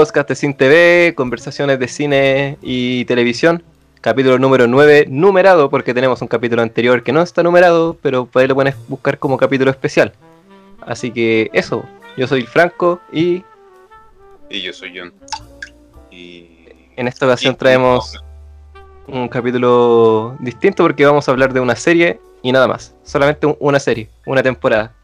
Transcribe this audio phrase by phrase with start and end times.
[0.00, 3.62] podcast de Cine TV, conversaciones de cine y televisión.
[4.00, 8.40] Capítulo número 9, numerado, porque tenemos un capítulo anterior que no está numerado, pero por
[8.40, 10.14] ahí lo puedes buscar como capítulo especial.
[10.86, 11.84] Así que eso,
[12.16, 13.44] yo soy Franco y
[14.48, 15.12] Y yo soy John.
[16.10, 16.48] Y.
[16.96, 18.24] en esta ocasión y- traemos
[19.06, 22.94] un capítulo distinto porque vamos a hablar de una serie y nada más.
[23.02, 24.94] Solamente un- una serie, una temporada.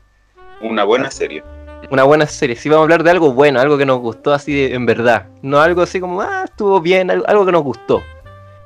[0.62, 1.42] Una buena serie.
[1.90, 2.56] Una buena serie.
[2.56, 5.26] Si vamos a hablar de algo bueno, algo que nos gustó así de- en verdad.
[5.42, 8.02] No algo así como, ah, estuvo bien, algo, algo que nos gustó.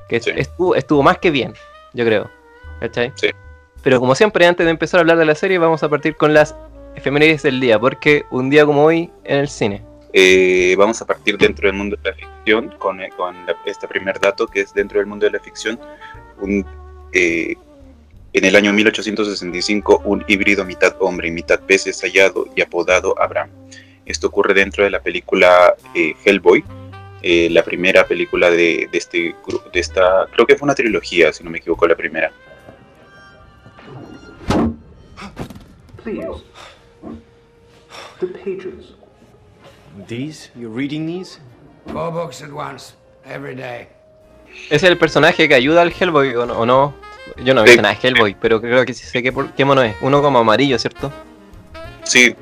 [0.09, 0.31] Que Sí.
[0.37, 1.53] estuvo, estuvo más que bien,
[1.93, 2.31] yo creo.
[2.81, 3.13] ¿Cachai?
[3.17, 3.29] Sí.
[3.83, 6.33] Pero como siempre, antes de empezar a hablar de la serie, vamos a partir con
[6.33, 6.55] las
[6.97, 7.79] efemérides del día.
[7.79, 9.83] Porque un día como hoy en el cine.
[10.13, 13.87] Eh, vamos a partir dentro del mundo de la ficción con, eh, con la- este
[13.87, 15.79] primer dato que es dentro del mundo de la ficción.
[16.41, 16.67] Un,
[17.13, 17.55] eh,
[18.33, 23.21] en el año 1865, un híbrido mitad hombre y mitad pez es hallado y apodado
[23.21, 23.51] Abraham.
[24.07, 26.65] Esto ocurre dentro de la película eh, Hellboy,
[27.23, 29.35] eh, la primera película de, de este
[29.73, 32.33] de esta, creo que fue una trilogía, si no me equivoco, la primera.
[36.03, 36.43] Please.
[38.21, 38.95] The pages.
[40.07, 40.51] These?
[40.55, 41.41] You're reading these?
[41.93, 43.89] Four books at once, every day.
[44.67, 47.10] ¿Ese es el personaje que ayuda al Hellboy o no?
[47.39, 49.83] Yo no he visto nada de Hellboy, pero creo que sí sé qué, qué mono
[49.83, 49.95] es.
[50.01, 51.13] Uno como amarillo, ¿cierto?
[52.05, 52.35] Sí,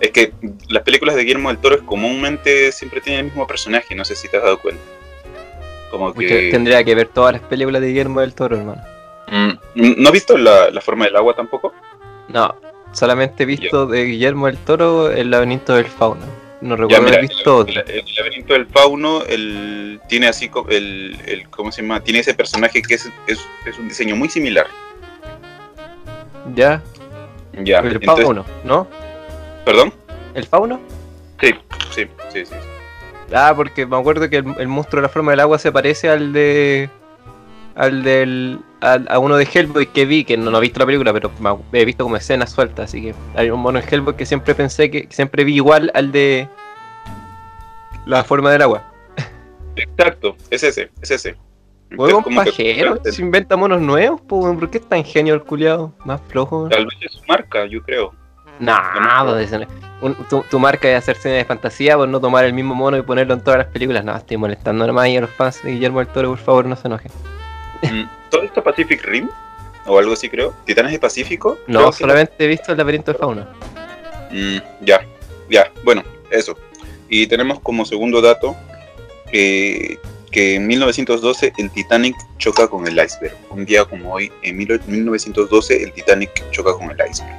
[0.00, 0.32] es que
[0.68, 4.28] las películas de Guillermo del Toro comúnmente siempre tienen el mismo personaje, no sé si
[4.28, 4.82] te has dado cuenta.
[5.90, 6.50] Como que...
[6.50, 8.82] Tendría que ver todas las películas de Guillermo del Toro, hermano.
[9.28, 11.72] Mm, ¿No has visto la, la forma del agua tampoco?
[12.28, 12.54] No,
[12.92, 16.41] solamente he visto de Guillermo del Toro el laberinto del fauno.
[16.62, 20.48] No Ya, recuerdo mira, haber visto el, el- el laberinto del fauno el, tiene así
[20.70, 22.00] el, el ¿cómo se llama?
[22.00, 24.66] Tiene ese personaje que es, es, es un diseño muy similar.
[26.54, 26.80] Ya,
[27.64, 28.86] Ya, el entonces- fauno, ¿no?
[29.64, 29.92] ¿Perdón?
[30.34, 30.80] ¿El fauno?
[31.40, 31.52] Sí,
[31.92, 32.54] sí, sí, sí.
[33.34, 36.08] Ah, porque me acuerdo que el, el monstruo de la forma del agua se parece
[36.08, 36.88] al de.
[37.74, 38.58] al del.
[38.82, 41.30] A uno de Hellboy que vi, que no, no he visto la película, pero
[41.72, 44.90] he visto como escenas sueltas, así que hay un mono en Hellboy que siempre pensé
[44.90, 46.48] que siempre vi igual al de.
[48.06, 48.82] la forma del agua.
[49.76, 51.36] Exacto, es ese, es ese.
[51.96, 55.42] Huevón como que- pajero, se inventa monos nuevos, po, ¿por qué es tan genio el
[55.42, 55.92] culiado?
[56.04, 56.68] Más flojo.
[56.68, 58.12] Tal vez es su marca, yo creo.
[58.58, 59.66] Nah, pues, ese no-
[60.00, 62.96] un- tu, tu marca de hacer cine de fantasía por no tomar el mismo mono
[62.96, 64.04] y ponerlo en todas las películas.
[64.04, 66.76] No, estoy molestando nomás ahí a los fans de Guillermo del Toro, por favor, no
[66.76, 67.12] se enojen.
[67.82, 69.28] Mm, ¿Todo esto Pacific Rim?
[69.86, 70.54] O algo así creo.
[70.64, 71.58] ¿Titanes de Pacífico?
[71.66, 73.46] No, solamente he visto el laberinto del fauno.
[74.30, 75.06] Mm, ya,
[75.50, 76.56] ya, bueno, eso.
[77.08, 78.56] Y tenemos como segundo dato
[79.30, 79.98] que,
[80.30, 83.36] que en 1912 el Titanic choca con el iceberg.
[83.50, 87.36] Un día como hoy, en mil- 1912, el Titanic choca con el iceberg.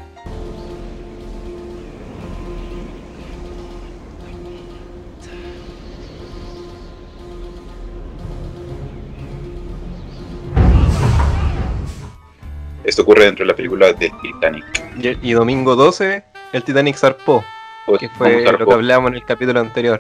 [12.94, 14.64] Esto ocurre dentro de la película de Titanic.
[15.00, 17.44] Y, y domingo 12, el Titanic zarpó,
[17.88, 20.00] Pues, que fue lo que hablábamos en el capítulo anterior.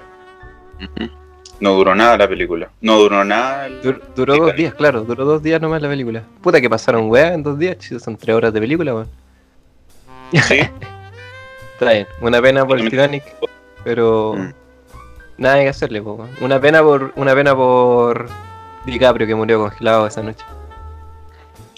[1.59, 2.69] No duró nada la película.
[2.81, 3.65] No duró nada.
[3.65, 6.21] el- Dur- duró dos días, claro, duró dos días nomás la película.
[6.43, 9.09] Puta que pasaron weá en dos días, chicos, son tres horas de película, weón.
[10.31, 10.59] Sí.
[11.73, 13.23] Está bien, una pena por el Titanic,
[13.83, 14.53] pero Mm.
[15.39, 16.29] nada hay que hacerle, po, weón.
[16.41, 18.27] Una pena por, una pena por
[18.85, 20.45] DiCaprio que murió congelado esa noche.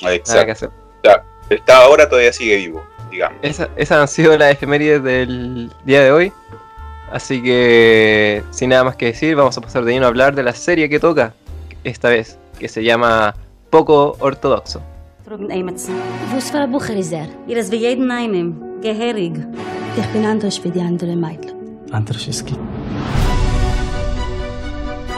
[0.01, 0.73] Nada que Exacto.
[1.09, 1.23] Hacer.
[1.49, 3.37] Está ahora todavía sigue vivo, digamos.
[3.41, 6.33] Esa- esas han sido las efemérides del día de hoy.
[7.11, 10.43] Así que, sin nada más que decir, vamos a pasar de lleno a hablar de
[10.43, 11.33] la serie que toca
[11.83, 13.35] esta vez, que se llama
[13.69, 14.81] Poco Ortodoxo.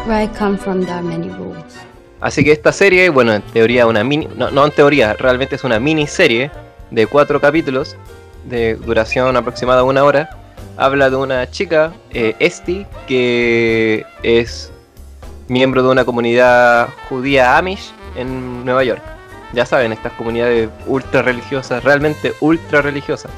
[0.09, 1.75] I come from, there are many rules.
[2.19, 5.63] Así que esta serie, bueno, en teoría una mini, no, no en teoría, realmente es
[5.63, 6.49] una miniserie
[6.89, 7.95] de cuatro capítulos
[8.45, 10.29] de duración aproximada de una hora.
[10.77, 14.71] Habla de una chica, eh, Esti, que es
[15.47, 19.01] miembro de una comunidad judía Amish en Nueva York.
[19.53, 23.31] Ya saben, estas comunidades ultra religiosas, realmente ultra religiosas,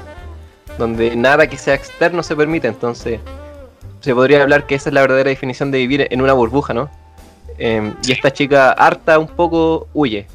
[0.77, 3.19] donde nada que sea externo se permite, entonces
[3.99, 6.89] se podría hablar que esa es la verdadera definición de vivir en una burbuja, ¿no?
[7.59, 10.25] Eh, y esta chica harta un poco huye.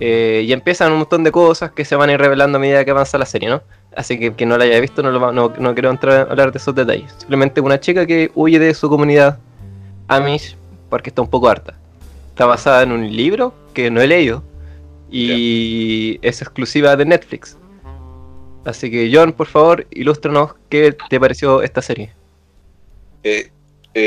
[0.00, 2.84] Eh, y empiezan un montón de cosas que se van a ir revelando a medida
[2.84, 3.62] que avanza la serie, ¿no?
[3.96, 6.30] Así que quien no la haya visto no, lo va- no, no quiero entrar a
[6.30, 7.12] hablar de esos detalles.
[7.18, 9.38] Simplemente una chica que huye de su comunidad
[10.06, 10.56] Amish
[10.88, 11.74] porque está un poco harta.
[12.30, 14.42] Está basada en un libro que no he leído
[15.10, 17.56] y es exclusiva de Netflix.
[18.64, 22.12] Así que John, por favor, ilústranos qué te pareció esta serie.
[23.24, 23.50] Eh,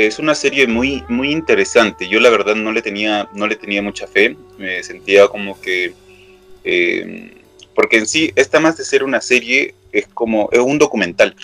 [0.06, 2.08] es una serie muy, muy interesante.
[2.08, 4.36] Yo la verdad no le tenía, no le tenía mucha fe.
[4.58, 5.94] Me sentía como que.
[6.64, 7.34] eh,
[7.74, 10.48] porque en sí, esta más de ser una serie, es como.
[10.52, 11.34] es un documental.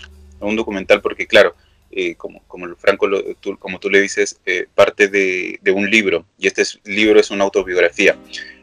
[0.40, 1.54] Un documental, porque claro,
[1.90, 3.22] eh, como, como Franco, lo-
[3.58, 6.24] como tú le dices, eh, parte de, de un libro.
[6.38, 8.16] Y este es- libro es una autobiografía.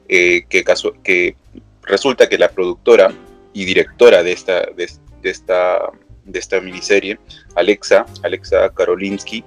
[0.08, 1.36] eh, que, casu- que
[1.82, 3.12] resulta que la productora
[3.54, 4.88] y directora de esta, de,
[5.24, 5.80] de esta,
[6.26, 7.18] de esta miniserie,
[7.56, 9.44] Alexa, Alexa Karolinsky,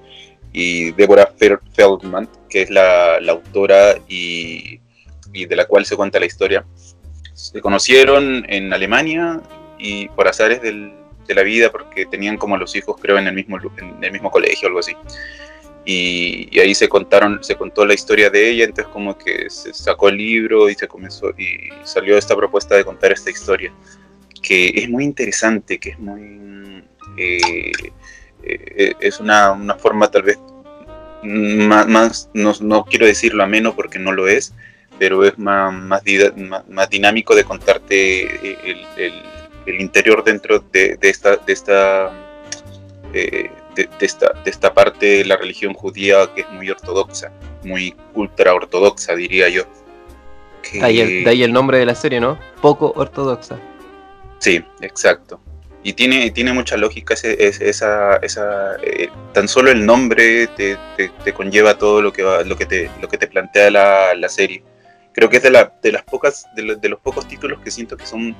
[0.52, 1.32] y Deborah
[1.74, 4.80] Feldman, que es la, la autora y,
[5.32, 6.64] y de la cual se cuenta la historia,
[7.34, 9.40] se conocieron en Alemania
[9.78, 10.92] y por azares del-
[11.26, 14.30] de la vida, porque tenían como los hijos, creo, en el mismo, en el mismo
[14.30, 14.96] colegio, algo así.
[15.84, 19.72] Y, y ahí se contaron, se contó la historia de ella, entonces como que se
[19.74, 23.72] sacó el libro y se comenzó y salió esta propuesta de contar esta historia,
[24.42, 26.82] que es muy interesante, que es muy
[27.16, 27.72] eh,
[28.48, 30.38] eh, es una, una forma tal vez
[31.22, 34.54] más, más no, no quiero decirlo ameno porque no lo es,
[34.98, 38.22] pero es más, más, dinámico de contarte
[38.70, 39.22] el, el-
[39.66, 42.10] el interior dentro de, de esta, de, esta,
[43.12, 47.30] eh, de, de esta, de esta parte de la religión judía que es muy ortodoxa,
[47.64, 49.64] muy ultra ortodoxa diría yo.
[50.62, 52.38] Que- De ahí, el, de ahí el nombre de la serie, ¿no?
[52.62, 53.58] Poco ortodoxa.
[54.38, 55.38] Sí, exacto.
[55.82, 61.32] Y tiene, tiene mucha lógica ese, esa, esa eh, tan solo el nombre te, te-
[61.32, 64.64] conlleva todo lo que va, lo que te, lo que te plantea la, la serie.
[65.14, 67.70] Creo que es de, la, de las pocas, de, lo- de los pocos títulos que
[67.70, 68.34] siento que son,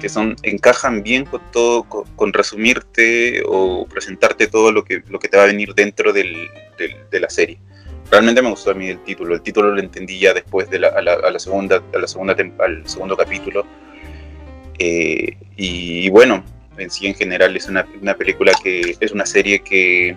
[0.00, 5.28] que son, encajan bien con todo, con, resumirte o presentarte todo lo que, lo que
[5.28, 6.48] te va a venir dentro del,
[7.10, 7.58] de la serie.
[8.10, 9.34] Realmente me gustó a mí el título.
[9.34, 12.88] El título lo entendí ya después de la, a la, segunda, a la segunda al
[12.88, 13.66] segundo capítulo.
[14.78, 16.44] Eh, y, bueno,
[16.78, 20.16] en sí en general es una, una película que es una serie que,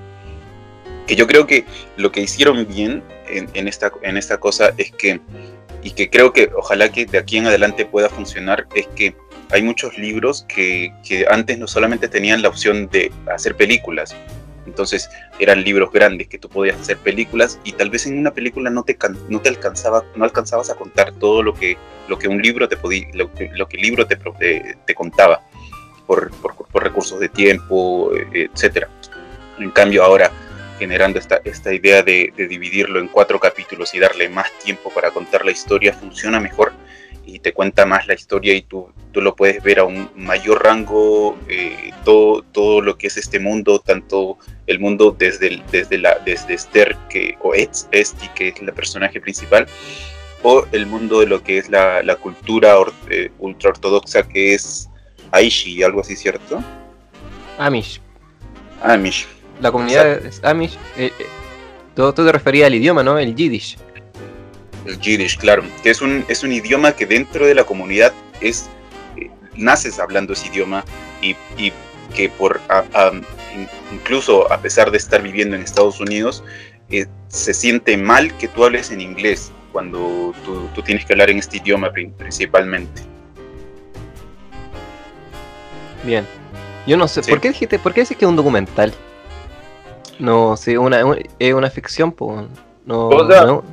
[1.07, 1.65] que yo creo que
[1.97, 5.19] lo que hicieron bien en, esta, en esta cosa es que,
[5.83, 9.15] y que creo que ojalá que de aquí en adelante pueda funcionar, es que
[9.51, 14.15] hay muchos libros que, que antes no solamente tenían la opción de hacer películas,
[14.65, 15.09] entonces
[15.39, 18.83] eran libros grandes que tú podías hacer películas y tal vez en una película no
[18.83, 18.97] te,
[19.27, 21.75] no te alcanzaba, no alcanzabas a contar todo lo que,
[22.07, 24.17] lo que un libro te podía, lo que, lo libro te,
[24.85, 25.41] te contaba
[26.09, 28.89] por, por, por recursos de tiempo, eh, etcétera.
[29.59, 30.31] En cambio ahora
[30.79, 35.11] generando esta, esta idea de, de dividirlo en cuatro capítulos y darle más tiempo para
[35.11, 36.71] contar la historia funciona mejor
[37.27, 40.63] y te cuenta más la historia y tú, tú lo puedes ver a un mayor
[40.63, 45.99] rango, eh, todo, todo lo que es este mundo, tanto el mundo desde, el- desde,
[45.99, 49.67] la, desde Esther que, o Esti, que es la personaje principal,
[50.41, 54.89] o el mundo de lo que es la, la cultura or- eh, ultraortodoxa que es
[55.31, 56.63] Aishi, algo así, ¿cierto?
[57.57, 58.01] Amish.
[58.83, 59.27] Amish.
[59.61, 60.75] La comunidad es Amish.
[60.97, 61.25] eh, eh,
[61.95, 63.17] tú te referías al idioma, ¿no?
[63.19, 63.77] El Yiddish.
[64.85, 68.69] El Yiddish, claro, que es un, es un idioma que dentro de la comunidad es,
[69.17, 70.83] eh, naces hablando ese idioma
[71.21, 71.73] y, y
[72.15, 76.43] que por a- a- in- incluso a pesar de estar viviendo en Estados Unidos,
[76.89, 81.29] eh, se siente mal que tú hables en inglés cuando tú, tú tienes que hablar
[81.29, 83.01] en este idioma prin- principalmente.
[86.03, 86.25] Bien.
[86.87, 87.29] Yo no sé, Sí.
[87.29, 88.93] ¿por qué dijiste, por qué dices que es un documental?
[90.17, 92.45] No, sí, una, un- es una ficción, pues.
[92.85, 93.63] No, O sea- no-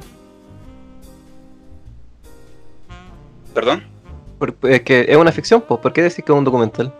[3.55, 3.85] ¿Perdón?
[4.39, 5.81] por- es que es una ficción, pues.
[5.81, 6.93] ¿Por qué decís que es un documental?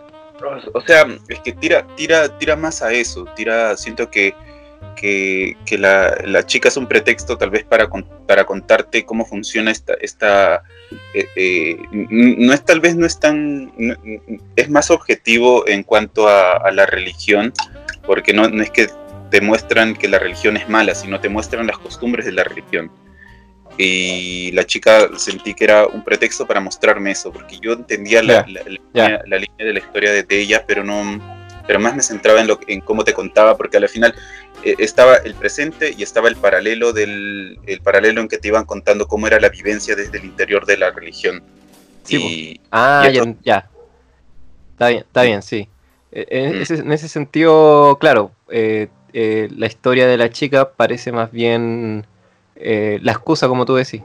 [0.73, 3.25] O sea, es que tira, tira, tira más a eso.
[3.35, 4.33] Tira, siento que,
[4.99, 9.23] que, que la, la chica es un pretexto tal vez para, con- para contarte cómo
[9.25, 10.63] funciona esta, esta
[11.13, 13.95] eh, eh, no es tal vez no es tan, no-
[14.57, 17.53] es más objetivo en cuanto a, a la religión,
[18.05, 18.87] porque no, no es que
[19.31, 22.91] te muestran que la religión es mala, sino te muestran las costumbres de la religión.
[23.77, 28.45] Y la chica sentí que era un pretexto para mostrarme eso, porque yo entendía la,
[28.45, 29.03] Ya, la- la ya.
[29.03, 31.36] línea, la línea de la historia de, de ella, pero no
[31.67, 34.15] pero más me centraba en, lo, en cómo te contaba, porque al final
[34.63, 38.65] eh, estaba el presente y estaba el paralelo del el paralelo en que te iban
[38.65, 41.43] contando cómo era la vivencia desde el interior de la religión.
[42.03, 43.69] Sí, y, Ah, Y ya, ya.
[44.71, 45.67] Está bien, está bien, sí.
[46.11, 46.61] Eh, En Mm.
[46.61, 52.05] ese, en ese sentido, claro, eh, eh, la historia de la chica parece más bien
[52.55, 54.01] eh, la excusa, como tú decís.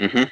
[0.00, 0.26] Ujú,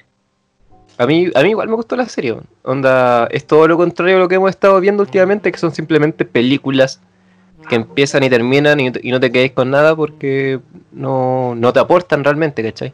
[1.01, 2.37] A mí, a mí igual me gustó la serie.
[2.63, 6.27] Onda, es todo lo contrario a lo que hemos estado viendo últimamente, que son simplemente
[6.27, 7.01] películas
[7.71, 10.61] que empiezan y terminan y, no te- quedes con nada porque
[10.93, 12.93] no, no te aportan realmente, ¿cachai?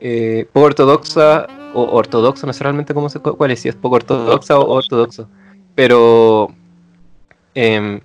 [0.00, 3.96] Eh, poco ortodoxa, o ortodoxa, no sé realmente cómo se, cuál es, si es poco
[3.96, 5.28] ortodoxa o ortodoxo.
[5.74, 6.54] Pero
[7.54, 8.00] em,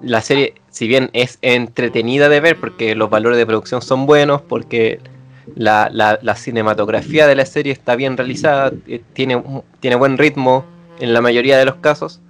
[0.00, 4.42] la serie si bien es entretenida de ver porque los valores de producción son buenos,
[4.42, 5.00] porque
[5.54, 9.42] la, la- cinematografía de la serie está bien realizada, eh, tiene,
[9.80, 10.64] tiene buen ritmo
[10.98, 12.20] en la mayoría de los casos,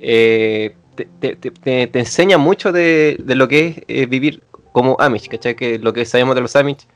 [0.00, 0.74] eh,
[1.20, 5.54] te enseña mucho de, de lo que es eh, vivir como Amish, ¿cachai?
[5.54, 6.86] Que lo que sabemos de los Amish,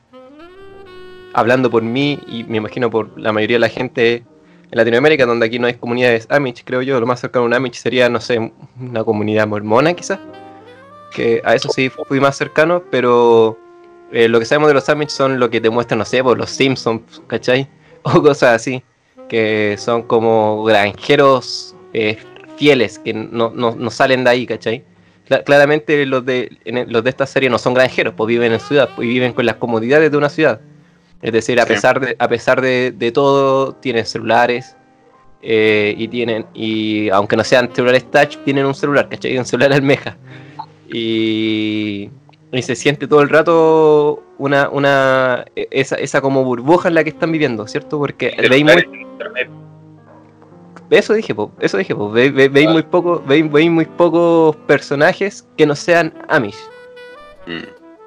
[1.33, 4.23] hablando por mí y me imagino por la mayoría de la gente
[4.71, 7.53] en Latinoamérica, donde aquí no hay comunidades Amish, creo yo, lo más cercano a un
[7.53, 10.19] Amish sería, no sé, una comunidad mormona quizás,
[11.13, 13.57] que a eso sí fui más cercano, pero
[14.13, 16.37] eh, lo que sabemos de los Amish son lo que te muestran, no sé, por
[16.37, 17.67] los Simpsons, ¿cachai?
[18.03, 18.83] O cosas así,
[19.29, 22.17] que son como granjeros eh,
[22.57, 24.83] fieles, que no, no- no salen de ahí, ¿cachai?
[25.27, 28.59] Cla- claramente los de, en los de esta serie no son granjeros, pues viven en
[28.59, 30.59] ciudad, pues viven con las comodidades de una ciudad.
[31.21, 31.69] Es decir, a Sí.
[31.73, 34.75] pesar de, a pesar de, de todo, tienen celulares,
[35.41, 39.37] eh, y tienen, y aunque no sean celulares touch, tienen un celular, ¿cachai?
[39.37, 40.17] Un celular almeja.
[40.91, 42.09] Y,
[42.53, 47.09] y se siente todo el rato una, una esa, esa como burbuja en la que
[47.09, 47.97] están viviendo, ¿cierto?
[47.99, 48.85] Porque veis muy,
[50.89, 54.55] eso dije, po, eso dije, po, ve- ve- veis muy poco, veis, veis muy pocos
[54.67, 56.57] personajes que no sean Amish
[57.45, 57.63] Mm.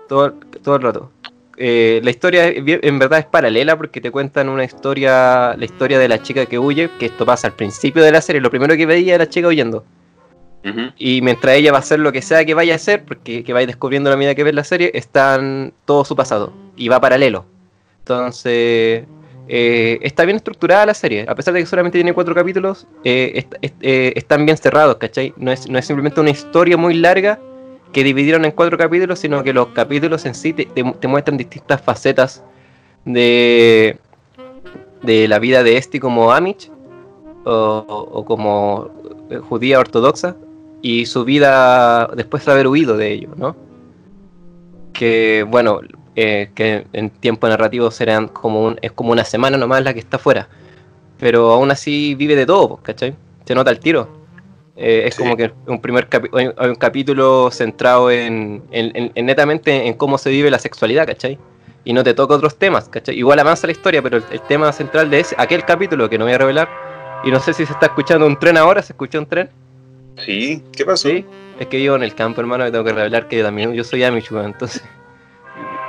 [0.08, 1.10] todo, todo el rato.
[1.58, 6.08] Eh, la historia en verdad es paralela porque te cuentan una historia, la historia de
[6.08, 8.86] la chica que huye, que esto pasa al principio de la serie, lo primero que
[8.86, 9.84] veía era la chica huyendo.
[10.98, 13.52] Y mientras ella va a hacer lo que sea que vaya a hacer, porque que
[13.52, 17.44] vaya descubriendo la medida que ves la serie, están todo su pasado y va paralelo.
[18.00, 19.04] Entonces,
[19.48, 23.46] eh, está bien estructurada la serie, a pesar de que solamente tiene cuatro capítulos, eh,
[23.62, 25.32] eh, están bien cerrados, ¿cachai?
[25.36, 27.38] No es, no es simplemente una historia muy larga
[27.92, 32.42] que dividieron en cuatro capítulos, sino que los capítulos en sí te, muestran distintas facetas
[33.04, 33.98] de,
[35.02, 36.70] de la vida de Esti como Amish
[37.44, 38.90] o, como
[39.48, 40.36] judía ortodoxa
[40.88, 43.56] y su vida después de haber huido de ello, ¿no?
[44.92, 45.80] Que bueno,
[46.14, 50.00] eh, que en tiempo narrativo serán como un, es como una semana nomás la que
[50.00, 50.48] está fuera,
[51.18, 53.14] pero aún así vive de todo, ¿cachai?
[53.44, 54.08] Se nota el tiro.
[54.76, 55.22] Eh, es Sí.
[55.22, 60.18] como que un primer hay un capítulo centrado en, en- en- en netamente en cómo
[60.18, 61.38] se vive la sexualidad, ¿cachai?
[61.84, 63.16] Y no te toca otros temas, ¿cachai?
[63.18, 66.24] Igual avanza la historia, pero el, el tema central de ese, aquel capítulo que no
[66.26, 66.68] voy a revelar,
[67.24, 69.48] y no sé si se está escuchando un tren ahora, ¿se escucha un tren?
[70.24, 71.08] Sí, ¿qué pasó?
[71.08, 71.24] Sí,
[71.58, 74.02] es que vivo en el campo, hermano, y tengo que revelar que también yo soy
[74.04, 74.82] Amish, entonces,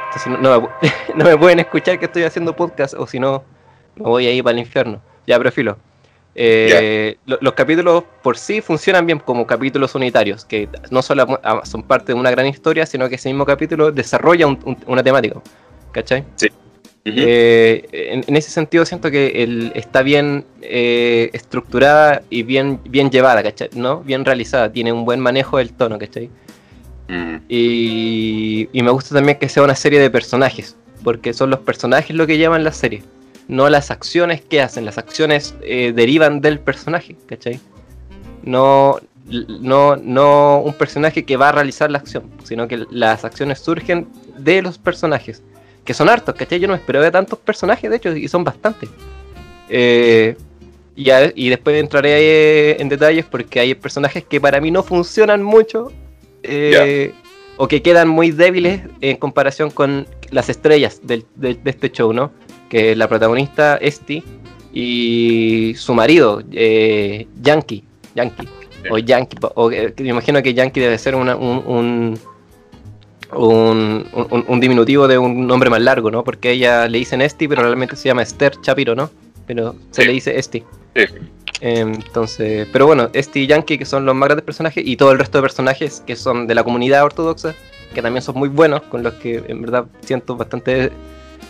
[0.05, 0.69] entonces no, no me,
[1.15, 3.43] no me pueden escuchar que estoy haciendo podcast, o si no,
[3.95, 5.01] me voy ahí para el infierno.
[5.25, 5.77] Ya, pero filo.
[6.35, 11.61] Eh, lo- los capítulos por sí funcionan bien como capítulos unitarios, que no solo ah,
[11.63, 15.01] son parte de una gran historia, sino que ese mismo capítulo desarrolla un- un- una
[15.03, 15.39] temática,
[15.91, 16.23] ¿cachai?
[17.15, 23.09] Eh, en, en ese sentido siento que el, está bien eh, estructurada y bien, bien
[23.09, 23.69] llevada, ¿cachai?
[23.73, 24.01] ¿No?
[24.01, 26.29] Bien realizada, tiene un buen manejo del tono, ¿cachai?
[27.07, 27.35] Mm.
[27.47, 32.15] Y, y me gusta también que sea una serie de personajes, porque son los personajes
[32.15, 33.03] lo que llaman la serie,
[33.47, 37.59] no las acciones que hacen, las acciones eh, derivan del personaje, ¿cachai?
[38.43, 38.99] No,
[39.29, 44.07] no, no un personaje que va a realizar la acción, sino que las acciones surgen
[44.37, 45.43] de los personajes,
[45.87, 46.59] que son hartos, ¿cachai?
[46.59, 48.89] Yo no me esperaba tantos personajes, de hecho, y son bastantes.
[49.69, 50.35] Eh,
[50.97, 55.41] y, a- y después entraré en detalles porque hay personajes que para mí no funcionan
[55.43, 55.91] mucho
[56.43, 57.13] eh,
[57.57, 62.31] o que quedan muy débiles en comparación con las estrellas del- de este show, ¿no?
[62.69, 64.23] Que la protagonista Esti
[64.73, 68.47] y su marido, eh, Yankee, Yankee,
[68.89, 72.19] o Yankee, o, eh, me imagino que Yankee debe ser una- un, un,
[73.35, 76.23] un, un- un diminutivo de un nombre más largo, ¿no?
[76.23, 79.09] Porque ella le dicen Esti, pero realmente se llama Esther Chapiro, ¿no?
[79.45, 80.07] Pero se Sí.
[80.07, 80.63] le dice Esti.
[80.95, 81.05] Sí.
[81.61, 85.19] Entonces, pero bueno, este y Yankee que son los más grandes personajes y todo el
[85.19, 87.55] resto de personajes que son de la comunidad ortodoxa,
[87.93, 90.91] que también son muy buenos, con los que en verdad siento bastante...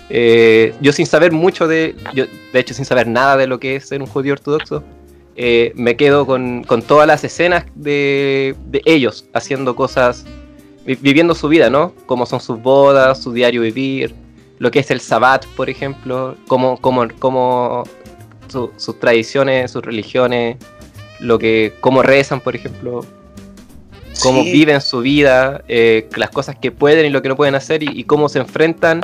[0.10, 1.96] eh, yo sin saber mucho de...
[2.14, 4.84] Yo, de hecho, sin saber nada de lo que es ser un judío ortodoxo,
[5.36, 10.26] eh, me quedo con, con todas las escenas de, de ellos haciendo cosas,
[10.96, 11.94] viviendo su vida, ¿no?
[12.06, 14.16] Como son sus bodas, su diario vivir,
[14.60, 17.84] lo que es el sabbat, por ejemplo, cómo, cómo, cómo
[18.48, 20.58] su- sus tradiciones, sus religiones,
[21.20, 23.06] lo que, cómo rezan, por ejemplo,
[24.22, 24.52] cómo Sí.
[24.52, 27.90] viven su vida, eh, las cosas que pueden y lo que no pueden hacer y,
[27.94, 29.04] y cómo se enfrentan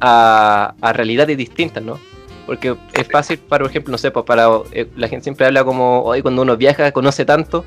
[0.00, 1.98] a, a realidades distintas, ¿no?
[2.46, 5.64] Porque es fácil, para, por ejemplo, no sé, pues para eh, la gente siempre habla
[5.64, 7.64] como hoy cuando uno viaja conoce tanto,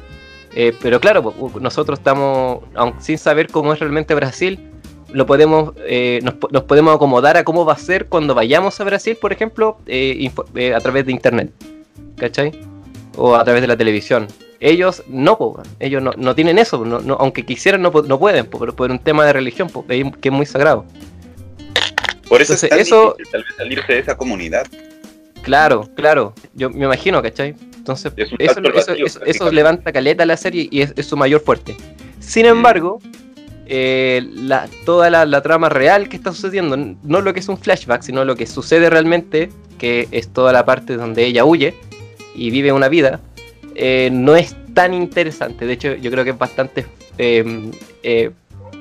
[0.56, 4.72] eh, pero claro, nosotros estamos, aun sin saber cómo es realmente Brasil,
[5.12, 8.80] lo podemos, eh, nos, po- nos podemos acomodar a cómo va a ser cuando vayamos
[8.80, 10.30] a Brasil, por ejemplo, eh,
[10.76, 11.52] a través de internet,
[12.18, 12.52] ¿cachai?
[13.18, 14.28] O a través de la televisión.
[14.60, 18.46] Ellos no, po, ellos no, no tienen eso, no- no- aunque quisieran no, no pueden,
[18.46, 20.86] po, por, por un tema de religión, po, que es muy sagrado.
[22.28, 24.66] Por eso Entonces, es tan eso- difícil tal vez salirse de esa comunidad.
[25.46, 27.56] Claro, claro, yo me imagino, ¿cachai?
[27.78, 31.42] Entonces, Es eso, eso- eso- eso levanta caleta la serie y es, es su mayor
[31.42, 31.78] fuerte.
[32.20, 33.00] Sin embargo,
[33.68, 37.58] eh, la- toda la, la trama real que está sucediendo, no lo que es un
[37.60, 41.76] flashback, sino lo que sucede realmente, que es toda la parte donde ella huye
[42.34, 43.20] y vive una vida,
[43.76, 45.66] eh, no es tan interesante.
[45.68, 46.86] De hecho, yo creo que es bastante
[47.20, 47.72] eh,
[48.04, 48.32] eh,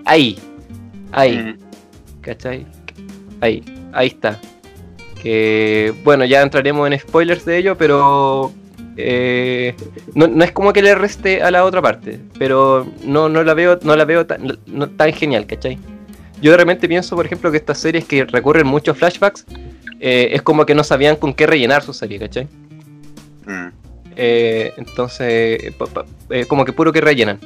[0.06, 0.38] ahí,
[1.12, 1.36] ahí.
[1.36, 1.58] Mm.
[2.22, 2.66] ¿Cachai?
[3.42, 4.40] Ahí, ahí está.
[5.24, 8.52] Que bueno, ya entraremos en spoilers de ello, pero
[8.98, 9.74] eh,
[10.14, 13.54] no, no es como que le reste a la otra parte, pero no, no la
[13.54, 15.78] veo, no la veo tan, no- tan genial, ¿cachai?
[16.42, 19.46] Yo de repente pienso, por ejemplo, que estas series que recurren muchos flashbacks,
[19.98, 22.46] eh, es como que no sabían con qué rellenar su serie, ¿cachai?
[23.46, 23.68] Mm.
[24.16, 27.38] Eh, entonces, pa- pa- eh, como que puro que rellenan.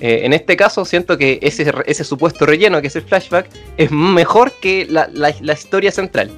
[0.00, 3.90] Eh, en este caso, siento que ese, ese supuesto relleno, que es el flashback, es
[3.90, 6.30] mejor que la, la- la historia central.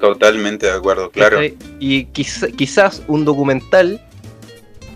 [0.00, 1.40] Totalmente de acuerdo, claro.
[1.80, 4.00] Y quiz- quizás un documental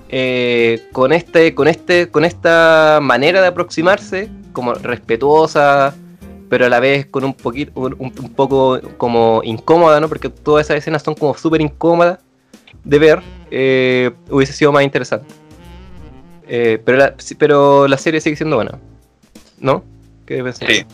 [0.08, 5.94] eh, con este, con este, con esta manera de aproximarse, como respetuosa,
[6.48, 10.08] pero a la vez con un poquito, un, poco como incómoda, ¿no?
[10.08, 12.18] Porque todas esas escenas son como súper incómodas
[12.82, 13.20] de ver,
[13.52, 15.32] eh, hubiese sido más interesante.
[16.48, 18.80] Eh, pero, la, pero la serie sigue siendo buena,
[19.60, 19.84] ¿no?
[20.26, 20.68] ¿Qué pensás?
[20.68, 20.84] Sí,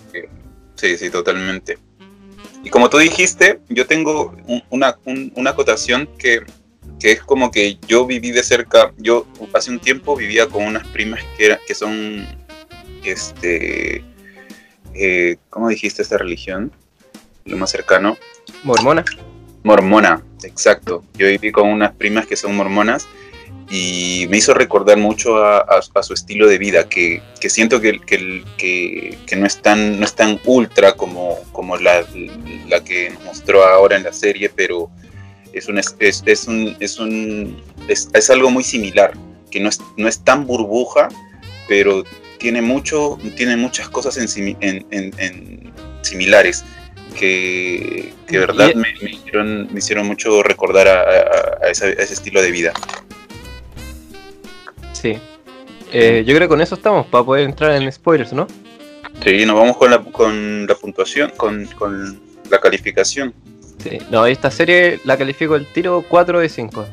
[0.74, 1.78] sí, sí, totalmente.
[2.66, 6.40] Y como tú dijiste, yo tengo un- una, un- una acotación que,
[6.98, 10.84] que es como que yo viví de cerca, yo hace un tiempo vivía con unas
[10.88, 12.26] primas que, era- que son,
[13.04, 14.02] este,
[14.94, 16.72] eh, ¿cómo dijiste esta religión?
[17.44, 18.18] Lo más cercano.
[18.64, 19.04] Mormona.
[19.62, 21.04] Mormona, exacto.
[21.14, 23.06] Yo viví con unas primas que son mormonas
[23.68, 27.80] y me hizo recordar mucho a, a- a su estilo de vida, que, que siento
[27.80, 32.04] que, que, que- que no, es tan, no es tan ultra como, como la,
[32.68, 34.88] la que nos mostró ahora en la serie, pero
[35.52, 39.12] es, un, es, un, es, un, es, es algo muy similar,
[39.50, 41.08] que no es, no es tan burbuja,
[41.66, 42.04] pero
[42.38, 46.64] tiene, mucho, tiene muchas cosas en, simi- en- en- en similares
[47.18, 51.90] que, que verdad me, me hicieron, me hicieron mucho recordar a, a- a esa- a
[51.90, 52.72] ese estilo de vida.
[55.02, 55.18] Sí.
[55.92, 58.46] Eh, yo creo que con eso estamos, para poder entrar en spoilers, ¿no?
[59.24, 63.32] Sí, nos vamos con la, con la puntuación, con, con la calificación.
[63.78, 63.98] Sí.
[64.10, 66.84] No, esta serie la califico el tiro 4 de 5.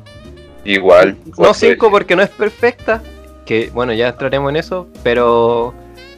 [0.65, 1.17] Igual.
[1.37, 3.01] No 5 porque no es perfecta,
[3.45, 5.73] que bueno, ya entraremos en eso, pero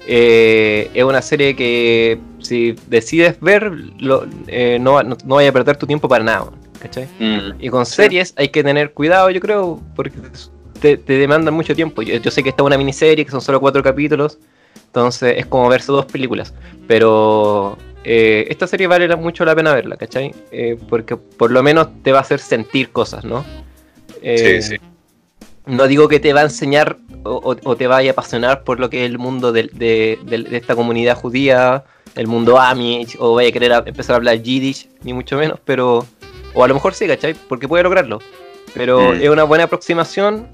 [0.06, 5.54] eh, es una serie que si decides ver, lo- eh, no, no, no vaya a
[5.54, 7.08] perder tu tiempo para nada, ¿cachai?
[7.20, 10.12] Mm, Y con series hay que tener cuidado, yo creo, porque
[10.86, 12.02] te, te demandan mucho tiempo.
[12.04, 14.38] Yo, yo sé que esta es una miniserie, que son solo cuatro capítulos,
[14.88, 16.54] entonces es como verse dos películas.
[16.88, 20.34] Pero eh, esta serie vale mucho la pena verla, ¿cachai?
[20.52, 23.44] Eh, porque por lo menos te va a hacer sentir cosas, ¿no?
[24.22, 24.82] Eh, sí, sí.
[25.66, 28.80] No digo que te va a enseñar o, o- o te vaya a apasionar por
[28.80, 31.84] lo que es el mundo de, de- de- de esta comunidad judía,
[32.16, 35.60] el mundo Amish, o vaya a querer a- empezar a hablar Yiddish, ni mucho menos,
[35.66, 36.06] pero.
[36.54, 37.34] O a lo mejor sí, ¿cachai?
[37.50, 38.20] Porque puede lograrlo.
[38.76, 39.22] Pero Mm.
[39.22, 40.48] es una buena aproximación,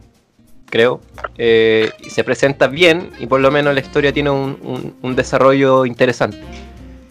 [0.72, 1.00] creo.
[1.38, 5.16] eh, y se presenta bien, y por lo menos la historia tiene un, un- un
[5.16, 6.38] desarrollo interesante.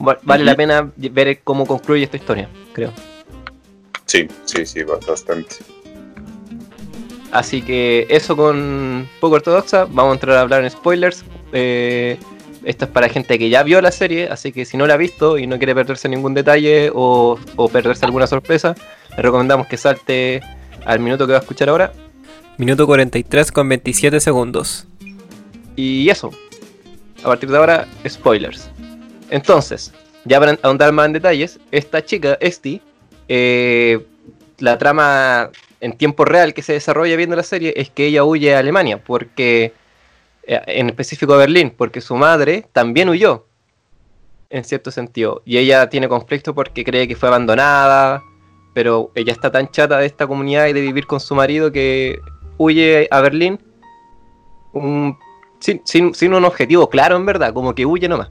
[0.05, 2.93] Va- Vale la pena ver cómo concluye esta historia, creo.
[4.07, 5.57] Sí, sí, sí, ba- bastante.
[7.33, 9.85] Así que eso con poco ortodoxa.
[9.85, 11.25] Vamos a entrar a hablar en spoilers.
[11.53, 12.19] Eh,
[12.65, 14.97] esto es para gente que ya vio la serie, así que si no la ha
[14.97, 18.75] visto y no quiere perderse ningún detalle o, o perderse alguna sorpresa,
[19.17, 20.41] le recomendamos que salte
[20.85, 21.93] al minuto que va a escuchar ahora.
[22.59, 24.87] Minuto 43 con 27 segundos.
[25.77, 26.31] Y eso.
[27.23, 28.71] A partir de ahora, spoilers.
[29.31, 29.93] Entonces,
[30.25, 32.83] ya para ahondar más en detalles, esta chica, Esti,
[33.29, 34.05] eh,
[34.59, 38.55] la trama en tiempo real que se desarrolla viendo la serie es que ella huye
[38.55, 39.73] a Alemania, porque,
[40.47, 43.47] eh, en específico a Berlín, porque su madre también huyó,
[44.51, 45.43] en cierto sentido.
[45.45, 48.23] Y ella tiene conflicto porque cree que fue abandonada,
[48.75, 52.19] pero ella está tan chata de esta comunidad y de vivir con su marido que
[52.61, 53.59] huye a Berlín
[55.61, 58.29] sin, sin- sin un objetivo claro, en verdad, como que huye nomás.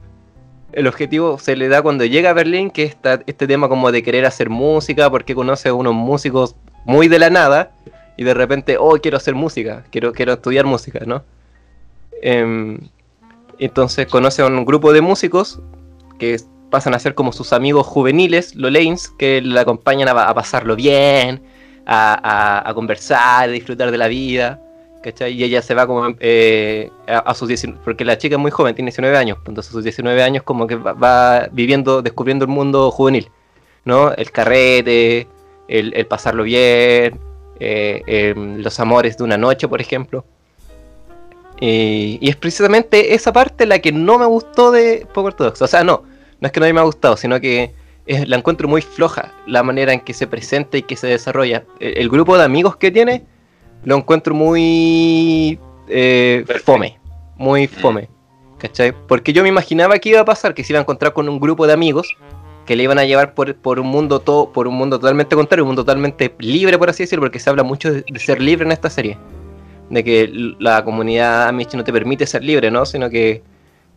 [0.72, 4.04] El objetivo se le da cuando llega a Berlín, que está este tema como de
[4.04, 7.72] querer hacer música, porque conoce a unos músicos muy de la nada,
[8.16, 11.24] y de repente, oh, quiero hacer música, quiero, quiero estudiar música, ¿no?
[12.22, 12.78] Em,
[13.58, 15.60] entonces conoce a un grupo de músicos
[16.18, 16.36] que
[16.70, 20.76] pasan a ser como sus amigos juveniles, los Lanes, que le acompañan a, a pasarlo
[20.76, 21.42] bien,
[21.86, 24.60] a, conversar, a disfrutar de la vida.
[25.02, 25.32] ¿cachai?
[25.32, 28.74] Y ella se va como eh, a, sus 19, porque la chica es muy joven,
[28.74, 32.50] tiene 19 años, pues, entonces a sus 19 años como que va, viviendo, descubriendo el
[32.50, 33.30] mundo juvenil,
[33.84, 34.12] ¿no?
[34.12, 35.26] El carrete,
[35.68, 37.18] el, pasarlo bien,
[37.60, 40.24] eh, eh, los amores de una noche, por ejemplo.
[41.60, 45.64] Y, y es precisamente esa parte la que no me gustó de Poco Ortodoxo.
[45.64, 46.04] O sea, no,
[46.40, 47.72] no es que no me ha gustado, sino que
[48.10, 51.64] es- la encuentro muy floja la manera en que se presenta y que se desarrolla.
[51.78, 53.24] El, el grupo de amigos que tiene
[53.84, 56.98] lo encuentro muy eh, fome.
[57.36, 58.08] Muy fome.
[58.58, 58.92] ¿Cachai?
[59.08, 61.40] Porque yo me imaginaba que iba a pasar, que se iba a encontrar con un
[61.40, 62.14] grupo de amigos
[62.66, 65.64] que le iban a llevar por, por un mundo todo, por un mundo totalmente contrario,
[65.64, 68.66] un mundo totalmente libre, por así decirlo, porque se habla mucho de, de ser libre
[68.66, 69.16] en esta serie.
[69.88, 72.84] De que la comunidad Amish no te permite ser libre, ¿no?
[72.84, 73.42] Sino que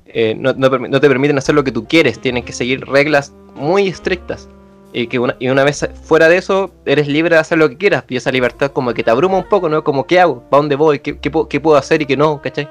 [0.05, 3.33] eh, no, no no te permiten hacer lo que tú quieres, tienen que seguir reglas
[3.55, 4.49] muy estrictas.
[4.95, 7.77] Y que una, y una vez fuera de eso, eres libre de hacer lo que
[7.77, 8.03] quieras.
[8.09, 9.83] Y esa libertad como que te abruma un poco, ¿no?
[9.83, 10.41] Como, ¿qué hago?
[10.49, 10.99] ¿Para dónde voy?
[10.99, 12.39] ¿Qué, qué, puedo- qué puedo hacer y qué no?
[12.41, 12.69] ¿Cachai?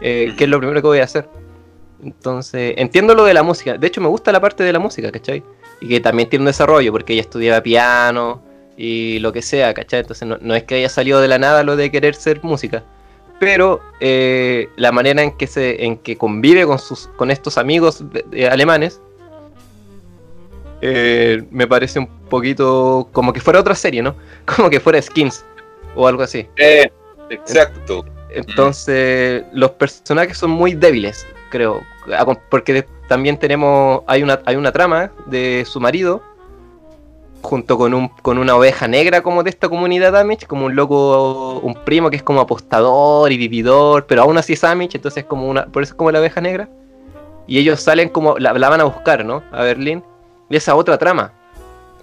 [0.00, 1.28] Eh, ¿Qué es lo primero que voy a hacer?
[2.02, 3.78] Entonces, entiendo lo de la música.
[3.78, 5.42] De hecho, me gusta la parte de la música, ¿cachai?
[5.80, 8.42] Y que también tiene un desarrollo, porque ella estudiaba piano
[8.76, 10.00] y lo que sea, ¿cachai?
[10.00, 12.82] Entonces, no, no es que haya salido de la nada lo de querer ser música.
[13.42, 18.04] Pero eh, la manera en que se en que convive con sus con estos amigos
[18.48, 19.00] alemanes
[20.80, 24.14] eh, me parece un poquito como que fuera otra serie, ¿no?
[24.44, 25.44] Como que fuera Skins
[25.96, 26.46] o algo así.
[26.56, 26.88] Eh,
[27.30, 28.04] exacto.
[28.30, 31.82] Entonces, los personajes son muy débiles, creo.
[32.48, 34.02] Porque también tenemos.
[34.06, 36.22] Hay una, hay una trama de su marido.
[37.42, 41.58] Junto con, un, con una oveja negra como de esta comunidad Amish, como un loco,
[41.58, 45.28] un primo que es como apostador y vividor, pero aún así es Amish, entonces es
[45.28, 46.68] como una, por eso es como la oveja negra.
[47.46, 49.42] Y ellos salen como, la, la van a buscar, ¿no?
[49.50, 50.04] A Berlín.
[50.48, 51.32] Y esa otra trama.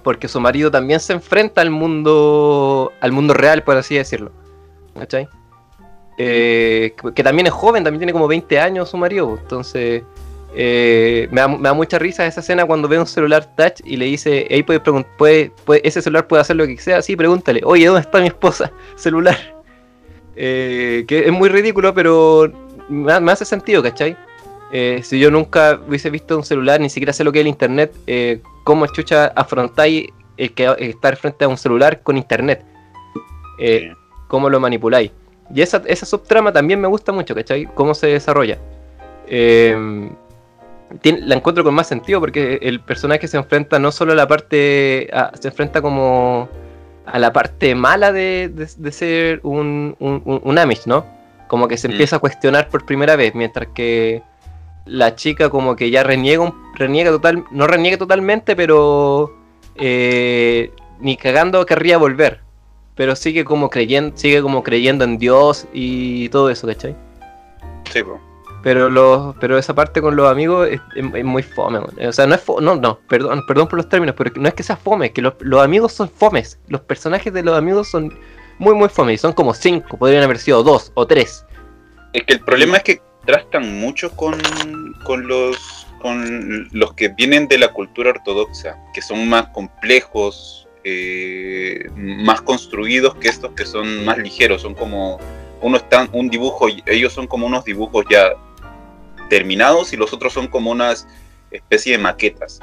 [0.03, 4.31] Porque su marido también se enfrenta al mundo, al mundo real, por así decirlo.
[4.97, 5.27] ¿Cachai?
[6.21, 9.37] Eh, que, también es joven, también tiene como 20 años su marido.
[9.41, 10.03] Entonces,
[10.55, 13.97] eh, me, da, me da mucha risa esa escena cuando ve un celular touch y
[13.97, 17.15] le dice, ahí puede, pregun- puede, puede- ese celular puede hacer lo que sea, sí,
[17.15, 18.71] pregúntale, oye, ¿dónde está mi esposa?
[18.95, 19.37] Celular.
[20.35, 22.51] Eh, que es muy ridículo, pero
[22.87, 24.15] me, ha- me hace sentido, ¿cachai?
[24.71, 27.47] Eh, si yo nunca hubiese visto un celular, ni siquiera sé lo que es el
[27.47, 27.91] internet,
[28.63, 30.07] ¿cómo chucha afrontáis
[30.37, 32.63] el que estar frente a un celular con internet?
[34.27, 35.11] ¿Cómo lo manipuláis?
[35.53, 37.65] Y esa, esa subtrama también me gusta mucho, ¿cachai?
[37.73, 38.59] Cómo se desarrolla.
[39.25, 40.09] Eh,
[41.01, 44.27] tiene- la encuentro con más sentido porque el personaje se enfrenta no solo a la
[44.27, 45.09] parte.
[45.13, 46.49] a- se enfrenta como
[47.05, 51.05] a la parte mala de, de- de ser un, un, un- Amish, ¿no?
[51.47, 54.21] Como que se empieza a cuestionar por primera vez, mientras que
[54.85, 59.35] la chica como que ya reniega, un- reniega total, no reniega totalmente, pero
[59.75, 62.41] eh, ni cagando querría volver.
[62.95, 66.95] Pero sigue como creyendo, sigue como creyendo en Dios y todo eso, ¿cachai?
[67.91, 68.19] Sí, po.
[68.61, 71.89] Pero los, pero esa parte con los amigos es, es- es muy fome, man.
[72.07, 74.53] o sea, no es fo- no, no, perdón, perdón por los términos, pero no es
[74.53, 77.87] que sea fome, es que los, los amigos son fomes, los personajes de los amigos
[77.89, 78.13] son
[78.57, 81.45] muy muy fome, y son como cinco, podrían haber sido dos o tres.
[82.11, 84.37] Es que el problema es que tratan mucho con,
[85.05, 91.89] con los con los que vienen de la cultura ortodoxa, que son más complejos, eh,
[91.95, 95.19] más construidos que estos que son más ligeros, son como
[95.61, 98.31] uno están un dibujo, ellos son como unos dibujos ya
[99.29, 101.07] terminados y los otros son como unas
[101.51, 102.59] especie de maquetas.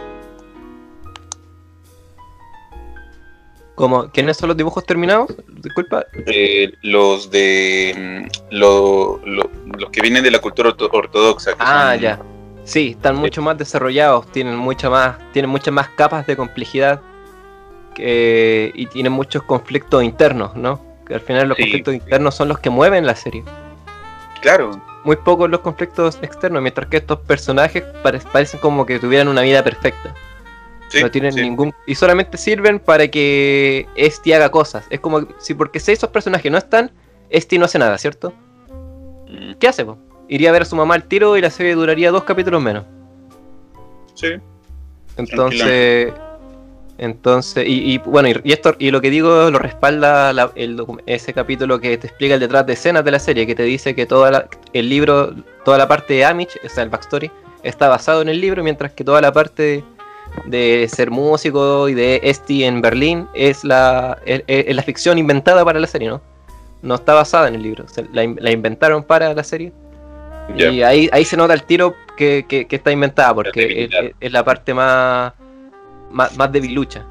[3.75, 5.35] Como, ¿quiénes son los dibujos terminados?
[5.49, 6.07] Disculpa.
[6.27, 11.53] Eh, los de mm, lo- lo- los que vienen de la cultura orto- ortodoxa.
[11.59, 12.19] Ah, son- ya.
[12.65, 17.01] Sí, están mucho más desarrollados, tienen mucha más, tienen muchas más capas de complejidad
[17.99, 20.81] y tienen muchos conflictos internos, ¿no?
[21.07, 23.45] Que al final los Sí, conflictos internos son los que mueven la serie.
[24.43, 24.71] Claro,
[25.07, 29.41] Muy pocos los conflictos externos, mientras que estos personajes pare- parecen como que tuvieran una
[29.43, 30.13] vida perfecta.
[30.89, 31.41] sí, no tienen sí.
[31.43, 31.73] ningún.
[31.87, 34.85] Y solamente sirven para que Esti haga cosas.
[34.91, 36.91] Es como si porque si esos personajes no están,
[37.31, 38.33] Esti no hace nada, ¿cierto?
[39.29, 39.85] Mm, ¿Qué hace?
[39.85, 39.97] po?
[40.29, 42.85] Iría a ver a su mamá al tiro y la serie duraría dos capítulos menos.
[44.15, 44.35] Sí,
[45.17, 46.13] Entonces,
[46.99, 50.83] entonces, y, y, bueno, y, y esto y lo que digo lo respalda la- el
[51.07, 53.95] ese capítulo que te explica el detrás de escenas de la serie, que te dice
[53.95, 57.31] que toda la, el libro, toda la parte de Amish, o sea, el backstory,
[57.63, 59.85] está basado en el libro, mientras que toda la parte
[60.47, 65.65] de ser músico y de Esti en Berlín es la, es, es la ficción inventada
[65.65, 66.21] para la serie, ¿no?
[66.83, 69.73] No está basada en el libro, se- la, la inventaron para la serie.
[70.57, 73.89] Y ahí, ahí se nota el tiro que, que- que está inventada, porque
[74.21, 75.33] es la parte más,
[76.11, 77.05] más, más debilucha.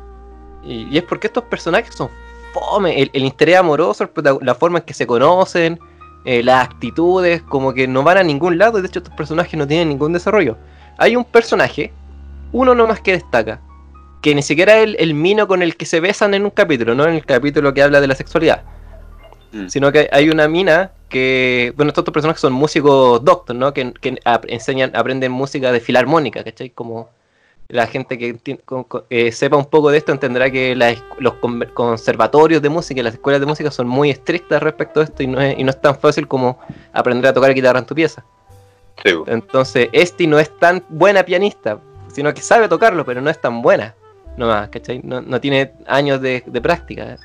[0.64, 2.10] Y, y es porque estos personajes son
[2.54, 3.02] fome.
[3.02, 4.10] El, el interés amoroso,
[4.42, 5.80] la forma en que se conocen,
[6.26, 8.80] eh, las actitudes, como que no van a ningún lado.
[8.80, 10.58] y De hecho, estos personajes no tienen ningún desarrollo.
[10.98, 11.92] Hay un personaje,
[12.52, 13.62] uno nomás que destaca,
[14.22, 16.96] que ni siquiera es el, el mino con el que se besan en un capítulo,
[16.96, 18.64] no en el capítulo que habla de la sexualidad.
[19.52, 19.68] Mm.
[19.68, 23.74] Sino que hay una mina que, bueno, estos personajes son músicos doctor, ¿no?
[23.74, 26.72] Que, que ap- enseñan, aprenden música de filarmónica, ¿cachai?
[26.72, 27.10] Como
[27.68, 31.02] la gente que enti- con- con- eh, sepa un poco de esto entenderá que las-
[31.18, 35.04] los con- conservatorios de música y las escuelas de música son muy estrictas respecto a
[35.04, 36.60] esto y no es, y no es tan fácil como
[36.94, 38.24] aprender a tocar guitarra en tu pieza.
[39.04, 39.12] Sí.
[39.28, 41.80] Entonces, Esti no es tan buena pianista,
[42.14, 43.94] sino que sabe tocarlo, pero no es tan buena.
[44.38, 45.02] Nomás, ¿cachai?
[45.04, 47.18] No, no tiene años de, de práctica.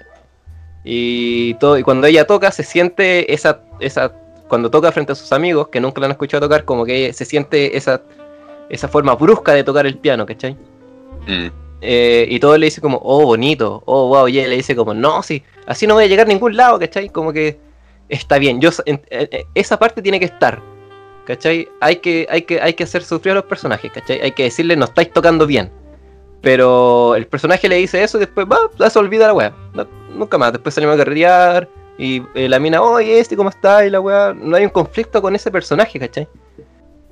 [0.85, 4.12] Y, todo, y cuando ella toca, se siente esa, esa.
[4.48, 7.24] Cuando toca frente a sus amigos, que nunca la han escuchado tocar, como que se
[7.24, 8.03] siente esa,
[8.70, 10.56] esa forma brusca de tocar el piano, ¿cachai?
[11.26, 11.48] Mm.
[11.83, 14.92] Eh, y todo le dice como, oh, bonito, oh, wow, y ella le dice como,
[14.94, 17.09] no, sí, así no voy a llegar a ningún lado, ¿cachai?
[17.09, 17.59] Como que
[18.09, 20.61] está bien, yo, en- en- en- esa parte tiene que estar,
[21.24, 21.68] ¿cachai?
[21.80, 24.20] Hay que, hay, que, hay que hacer sufrir a los personajes, ¿cachai?
[24.20, 25.70] Hay que decirle, no estáis tocando bien.
[26.42, 30.38] Pero el personaje le dice eso y después, va, se olvida la weá, No- nunca
[30.38, 33.87] más, después salimos a carretear y eh, la mina, oye, este, ¿cómo está?
[33.87, 36.26] Y la weá, no hay un conflicto con ese personaje, ¿cachai?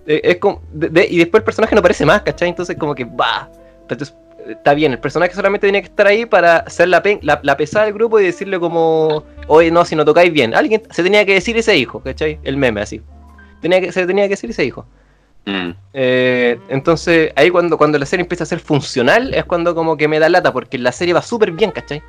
[0.09, 2.49] Eh, es como, de- de- y después el personaje no aparece más, ¿cachai?
[2.49, 3.49] Entonces como que va.
[3.83, 4.16] Entonces,
[4.49, 7.57] está bien, el personaje solamente tiene que estar ahí para ser la, pe- la, la
[7.57, 10.55] pesada del grupo y decirle como, oye, no, si no tocáis bien.
[10.55, 12.38] Alguien se tenía que decir ese hijo, ¿cachai?
[12.42, 13.03] El meme así.
[13.61, 14.87] Tenía que, se tenía que decir ese hijo.
[15.44, 15.71] Mm.
[15.92, 20.09] Eh, entonces, ahí cuando, cuando la serie empieza a ser funcional, es cuando como que
[20.09, 22.03] me da lata, porque la serie va súper bien, ¿cachai?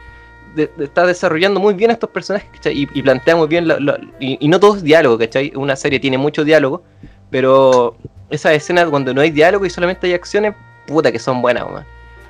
[0.55, 2.77] De- de- está desarrollando muy bien a estos personajes, ¿cachai?
[2.83, 5.51] Y, y plantea muy bien, la- la- y, y no todo es diálogo, ¿cachai?
[5.55, 6.83] Una serie tiene mucho diálogo,
[7.29, 7.95] pero
[8.29, 10.53] esa escena cuando no hay diálogo y solamente hay acciones,
[10.87, 11.85] puta que son buenas, man.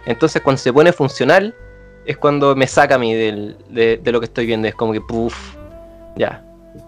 [0.06, 1.56] Entonces cuando se pone funcional,
[2.06, 4.94] es cuando me saca a mí del- de, de lo que estoy viendo, es como
[4.94, 5.56] que, puff,
[6.16, 6.44] ya.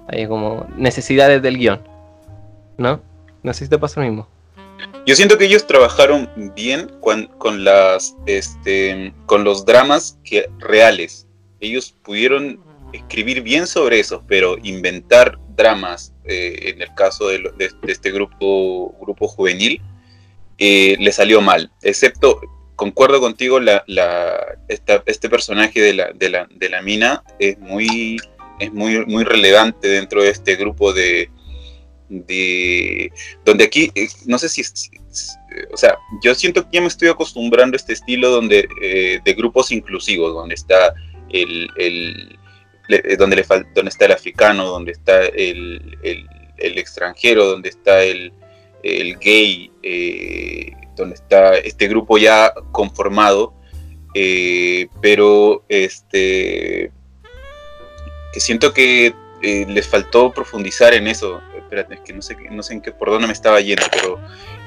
[0.08, 1.82] Hay como necesidades del guion,
[2.78, 3.02] ¿no?
[3.43, 4.28] No sé si te pasa lo mismo.
[5.06, 11.28] Yo siento que ellos trabajaron bien con, con las este con los dramas que, reales.
[11.60, 12.60] Ellos pudieron
[12.93, 18.96] escribir bien sobre eso, pero inventar dramas, eh, en el caso de, de- este grupo,
[19.02, 19.82] grupo juvenil,
[20.58, 21.72] eh, le salió mal.
[21.82, 22.40] Excepto,
[22.76, 23.84] concuerdo contigo, la,
[24.68, 28.18] esta- este personaje de la, de, la, de la mina es muy,
[28.60, 31.30] es muy, muy relevante dentro de este grupo de,
[32.10, 33.12] de
[33.46, 34.90] donde aquí, eh, no sé si, si-
[35.74, 38.68] o sea, yo siento que ya me estoy acostumbrando a este estilo donde,
[39.24, 40.94] de grupos inclusivos, donde está
[41.30, 42.38] el, el-
[43.17, 46.28] donde, le fal- donde está el africano, donde está el, el-
[46.78, 48.32] extranjero, donde está el,
[48.84, 53.54] el gay, eh, donde está este grupo ya conformado,
[54.13, 56.91] eh, pero este
[58.34, 61.41] que siento que eh, les faltó profundizar en eso.
[61.58, 64.20] Espérate, es que no sé, no sé en qué, por dónde me estaba yendo, pero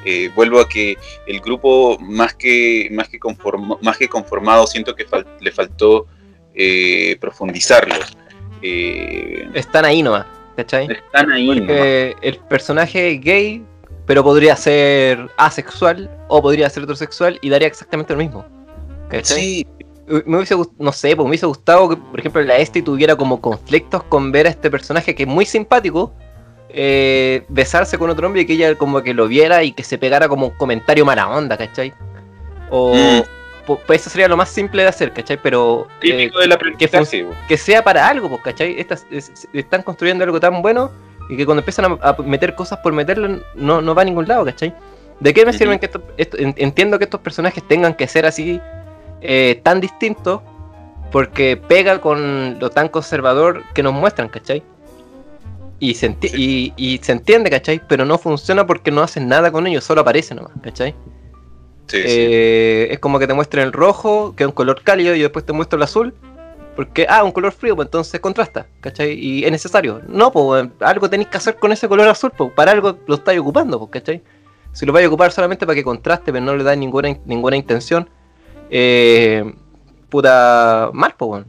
[0.04, 0.96] eh, vuelvo a que
[1.26, 5.06] el grupo más que, más que, conform- más que conformado, siento que
[5.40, 6.06] le faltó
[6.54, 8.16] eh, profundizarlos.
[8.62, 10.88] Eh, Están ahí nomás, ¿cachai?
[10.90, 11.46] están ahí.
[11.48, 11.66] nomás.
[11.66, 13.64] Porque el personaje es gay,
[14.06, 18.44] pero podría ser asexual o podría ser heterosexual y daría exactamente lo mismo.
[19.08, 19.38] ¿Cachai?
[19.38, 19.66] Sí,
[20.26, 23.40] Me hubiese no sé, pues me hubiese gustado que, por ejemplo, la este tuviera como
[23.40, 26.12] conflictos con ver a este personaje que es muy simpático.
[26.76, 29.96] eh, besarse con otro hombre y que ella como que lo viera y que se
[29.96, 31.92] pegara como un comentario mala onda, ¿cachai?
[32.70, 33.22] O Mm.
[33.66, 35.38] Pues eso sería lo más simple de hacer, ¿cachai?
[35.42, 37.22] Pero eh, aprendizaje.
[37.24, 37.32] bo.
[37.48, 38.78] que sea para algo, pues, ¿cachai?
[38.78, 40.90] Estas, es- es- están construyendo algo tan bueno
[41.30, 44.28] y que cuando empiezan a, a meter cosas por meterlo no, no va a ningún
[44.28, 44.74] lado, ¿cachai?
[45.20, 48.26] ¿De qué me sirven que esto, esto- en- entiendo que estos personajes tengan que ser
[48.26, 48.60] así
[49.22, 50.40] eh, tan distintos
[51.12, 54.62] porque pega con lo tan conservador que nos muestran, ¿cachai?
[55.78, 57.80] Y se, enti- y, y se entiende, ¿cachai?
[57.88, 60.94] Pero no funciona porque no hacen nada con ellos, solo aparecen nomás, ¿cachai?
[61.86, 62.04] Sí, sí.
[62.06, 65.44] Eh, es como que te muestran el rojo, que es un color cálido, y después
[65.44, 66.14] te muestro el azul.
[66.76, 69.12] Porque, ah, un color frío, pues entonces contrasta, ¿cachai?
[69.12, 70.00] Y es necesario.
[70.08, 73.38] No, pues algo tenéis que hacer con ese color azul, pues para algo lo estáis
[73.38, 74.22] ocupando, pues, ¿cachai?
[74.72, 77.20] Si lo vais a ocupar solamente para que contraste, pero no le da ninguna, in-
[77.26, 78.10] ninguna intención,
[78.70, 79.54] eh,
[80.08, 81.46] puta, mal, pues, weón.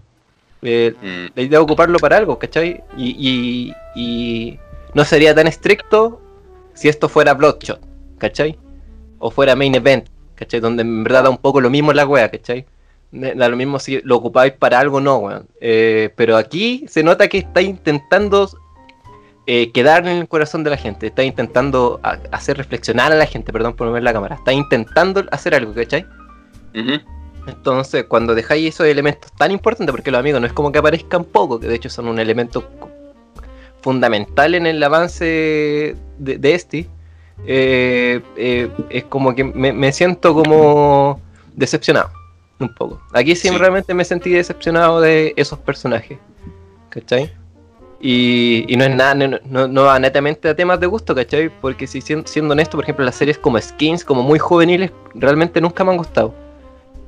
[0.61, 2.83] Eh, Mm, la idea de ocuparlo para algo, ¿cachai?
[2.97, 4.59] Y, y, y
[4.93, 6.21] no sería tan estricto
[6.73, 7.79] si esto fuera Bloodshot,
[8.17, 8.57] ¿cachai?
[9.19, 10.59] O fuera Main Event, ¿cachai?
[10.59, 12.65] Donde en verdad da un poco lo mismo la wea, ¿cachai?
[13.11, 15.47] Da lo mismo si lo ocupáis para algo o no, weón.
[15.61, 18.49] Eh, pero aquí se nota que está intentando
[19.47, 21.99] eh, quedar en el corazón de la gente, está intentando
[22.31, 26.05] hacer reflexionar a la gente, perdón por mover la cámara, está intentando hacer algo, ¿cachai?
[26.75, 26.99] ujú.
[27.47, 31.23] Entonces, cuando dejáis esos elementos tan importantes, porque los amigos no es como que aparezcan
[31.23, 32.67] poco, que de hecho son un elemento
[33.81, 36.87] fundamental en el avance de, de este,
[37.45, 41.19] eh, eh, es como que me, me siento como
[41.53, 42.09] decepcionado,
[42.59, 43.01] un poco.
[43.13, 43.57] Aquí sí, Sí.
[43.57, 46.17] realmente me sentí decepcionado de esos personajes,
[46.89, 47.31] ¿cachai?
[48.01, 51.49] Y, y no es nada, no, no, no va netamente a temas de gusto, ¿cachai?
[51.61, 55.59] Porque si siendo, siendo honesto, por ejemplo, las series como Skins, como muy juveniles, realmente
[55.61, 56.33] nunca me han gustado.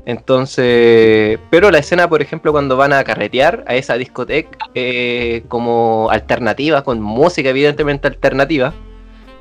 [0.06, 6.08] Entonces, pero la escena, por ejemplo, cuando van a carretear a esa discoteca eh, como
[6.10, 8.74] alternativa, con música evidentemente alternativa,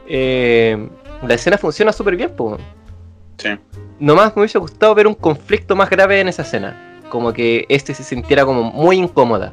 [0.09, 0.88] eh,
[1.27, 2.61] la escena funciona súper bien, pues.
[3.38, 3.51] Sí.
[3.99, 7.01] Nomás me hubiese gustado ver un conflicto más grave en esa escena.
[7.09, 9.53] Como que este se sintiera como muy incómoda.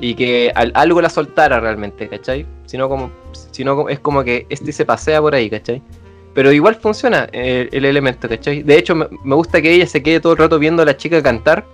[0.00, 2.46] Y que al- algo la soltara realmente, ¿cachai?
[2.66, 3.10] Sino como,
[3.52, 5.80] sino es como que este se pasea por ahí, ¿cachai?
[6.34, 8.62] Pero igual funciona el, elemento, ¿cachai?
[8.62, 10.96] De hecho, me, me gusta que ella se quede todo el rato viendo a la
[10.96, 11.64] chica cantar.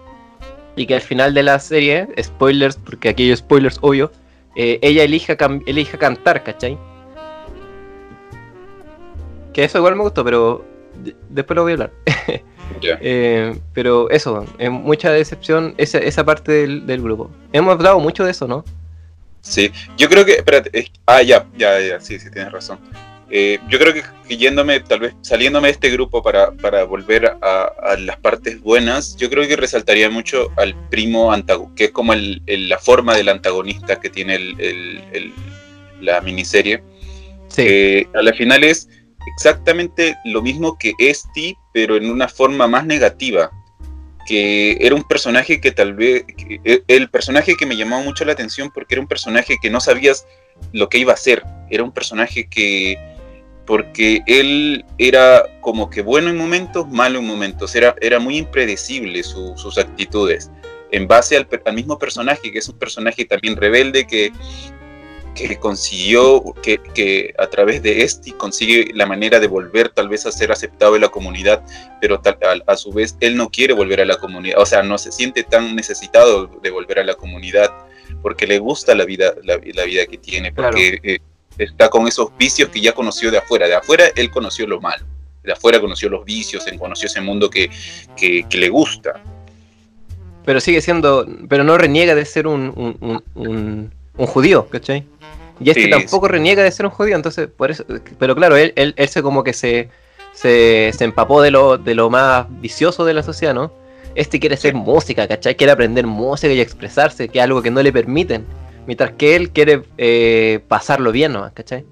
[0.77, 4.13] Y que al final de la serie, spoilers, porque aquí hay spoilers, obvio,
[4.55, 5.37] eh, ella elija,
[5.67, 6.79] elija cantar, ¿cachai?
[9.61, 10.65] Que eso igual me gustó, pero
[11.05, 11.93] de- después lo voy a hablar.
[12.83, 17.29] Eh, pero eso, es mucha decepción esa, esa parte del, del grupo.
[17.53, 18.65] Hemos hablado mucho de eso, ¿no?
[19.43, 22.79] Sí, yo creo que, espérate, ah, ya, ya, ya, sí, sí, tienes razón.
[23.29, 27.65] Eh, yo creo que, yéndome, tal vez saliéndome de este grupo para, para volver a,
[27.83, 32.13] a las partes buenas, yo creo que resaltaría mucho al primo antagonista, que es como
[32.15, 35.35] el- el- la forma del antagonista que tiene el-
[36.01, 36.83] la miniserie.
[37.49, 38.89] Sí, que a la final es
[39.35, 43.51] exactamente lo mismo que Esti, pero en una forma más negativa.
[44.27, 46.25] Que era un personaje que tal vez.
[46.25, 49.71] que- e- el personaje que me llamó mucho la atención porque era un personaje que
[49.71, 50.27] no sabías
[50.73, 51.43] lo que iba a hacer.
[51.71, 52.97] Era un personaje que.
[53.67, 57.75] Porque él era como que bueno en momentos, malo en momentos.
[57.75, 60.51] Era, era muy impredecible su- sus actitudes.
[60.93, 64.33] En base al, al mismo personaje, que es un personaje también rebelde que
[65.35, 70.27] que consiguió, que, que a través de este consigue la manera de volver tal vez
[70.27, 71.63] a ser aceptado en la comunidad,
[72.01, 74.83] pero tal- a, a su vez él no quiere volver a la comunidad, o sea,
[74.83, 77.71] no se siente tan necesitado de volver a la comunidad
[78.23, 81.19] porque le gusta la vida, la, la vida que tiene, porque eh,
[81.59, 83.67] está con esos vicios que ya conoció de afuera.
[83.69, 85.05] De afuera él conoció lo malo,
[85.45, 87.71] de afuera conoció los vicios, él conoció ese mundo que,
[88.17, 89.21] que, que le gusta.
[90.45, 91.27] pero sigue siendo.
[91.49, 95.07] Pero no reniega de ser un, un, un, un- un judío, ¿cachai?
[95.61, 97.85] Y este Sí, tampoco reniega de ser un judío, entonces, por eso.
[98.19, 99.91] Pero claro, él, él, él se como que se,
[100.33, 103.73] se, se empapó de lo, de lo más vicioso de la sociedad, ¿no?
[104.15, 105.55] Este quiere ser música, ¿cachai?
[105.57, 108.45] Quiere aprender música y expresarse, que es algo que no le permiten.
[108.87, 111.53] Mientras que él quiere eh, pasarlo bien, ¿no?
[111.55, 111.85] ¿Cachai?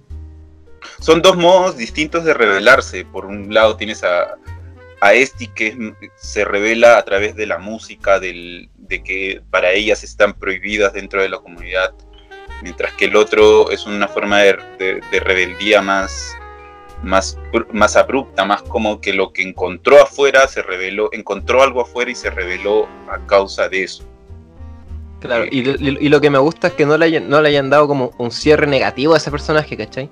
[1.01, 3.05] son dos modos distintos de revelarse.
[3.05, 4.37] Por un lado tienes a,
[5.01, 5.77] a Esti que es-
[6.17, 11.21] se revela a través de la música, del, de que para ellas están prohibidas dentro
[11.23, 11.93] de la comunidad,
[12.63, 16.37] mientras que el otro es una forma de, de- de rebeldía más,
[17.03, 17.39] más,
[17.73, 22.15] más abrupta, más como que lo que encontró afuera se reveló, encontró algo afuera y
[22.15, 24.05] se reveló a causa de eso.
[25.21, 27.41] Claro, Eh, y, lo- y- lo que me gusta es que no le, hayan, no
[27.41, 30.09] le hayan dado como un cierre negativo a ese personaje, ¿cachai?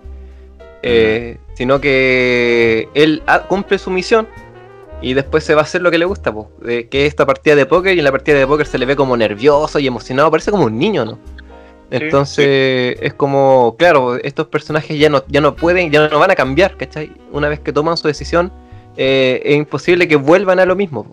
[0.82, 4.28] Eh, sino que él ha- cumple su misión
[5.02, 7.26] y después se va a hacer lo que le gusta, po, eh, que es esta
[7.26, 9.86] partida de póker y en la partida de póker se le ve como nervioso y
[9.86, 11.18] emocionado, parece como un niño, ¿no?
[11.90, 16.34] Entonces es como, claro, estos personajes ya no, ya no pueden, ya no van a
[16.34, 17.12] cambiar, ¿cachai?
[17.32, 18.52] Una vez que toman su decisión,
[18.96, 21.06] eh, es imposible que vuelvan a lo mismo.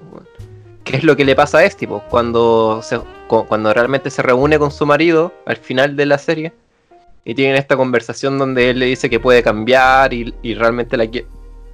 [0.84, 1.88] ¿Qué es lo que le pasa a este?
[1.88, 2.04] po?
[2.10, 6.54] Cuando, se, cu- cuando realmente se reúne con su marido al final de la serie
[7.24, 11.06] y tienen esta conversación donde él le dice que puede cambiar y, y realmente la,
[11.06, 11.26] qui-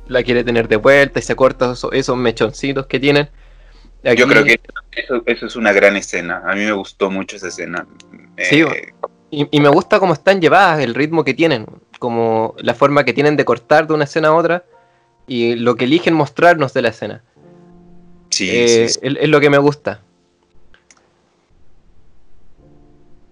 [0.08, 3.30] la quiere tener de vuelta y se corta esos, esos mechoncitos que tienen.
[4.16, 4.60] Yo creo que
[4.92, 6.44] eso, eso es una gran escena.
[6.46, 7.88] A mí me gustó mucho esa escena.
[8.44, 8.94] Sí, Eh,
[9.32, 11.68] Y, y me gusta cómo están llevadas, el ritmo que tienen,
[12.00, 14.64] como la forma que tienen de cortar de una escena a otra
[15.28, 17.22] y lo que eligen mostrarnos de la escena.
[18.32, 19.00] sí, Eh, sí, sí.
[19.04, 20.02] Es, es lo que me gusta.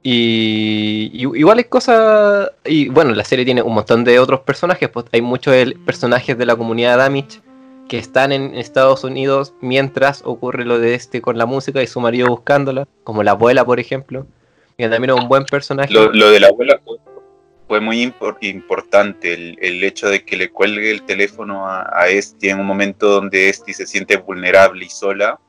[0.04, 2.52] Y, y- igual hay cosas.
[2.66, 4.90] Y bueno, la serie tiene un montón de otros personajes.
[4.90, 5.54] Pues hay muchos
[5.86, 7.42] personajes de la comunidad Amish
[7.90, 12.00] que están en Estados Unidos mientras ocurre lo de este con la música y su
[12.02, 14.28] marido buscándola, como la abuela, por ejemplo.
[14.78, 15.92] Que también es un buen personaje.
[15.92, 16.98] Lo, lo de la abuela fue,
[17.68, 22.10] fue muy impor- importante, el, el hecho de que le cuelgue el teléfono a, a
[22.10, 25.40] Esti en un momento donde Esti se siente vulnerable y sola,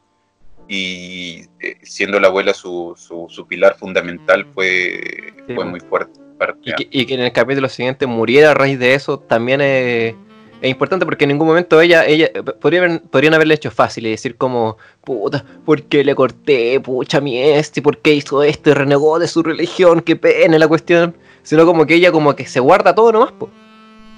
[0.67, 5.01] y eh, siendo la abuela su, su, su pilar fundamental fue,
[5.47, 5.71] Sí, fue po.
[5.71, 6.21] muy fuerte.
[6.63, 10.15] Y que, y que en el capítulo siguiente muriera a raíz de eso también es,
[10.61, 12.31] es importante porque en ningún momento ella, ella
[12.61, 16.81] podría haber- podrían haberle hecho fácil y decir como, puta, ¿por qué le corté?
[16.81, 18.71] Pucha mi este, ¿por qué hizo esto?
[18.71, 21.15] Y renegó de su religión, qué pena la cuestión.
[21.43, 23.49] Sino como que ella como que se guarda todo nomás, po.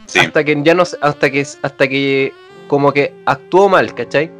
[0.06, 2.32] Sí, Hasta que ya no hasta que hasta que
[2.66, 4.30] como que actuó mal, ¿cachai?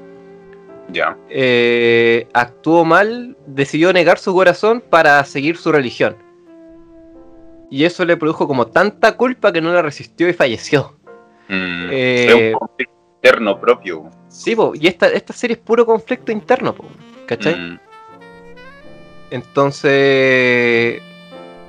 [0.92, 1.16] ya.
[1.28, 6.16] Eh, actuó mal, decidió negar su corazón para seguir su religión.
[7.70, 10.96] Y eso le produjo como tanta culpa que no la resistió y falleció.
[11.50, 14.10] Mm, Eh, es un conflicto interno propio.
[14.28, 16.84] Sí, po, y esta, esta serie es puro conflicto interno, po,
[17.26, 17.54] ¿cachai?
[17.56, 17.78] Mm,
[19.30, 21.02] Entonces.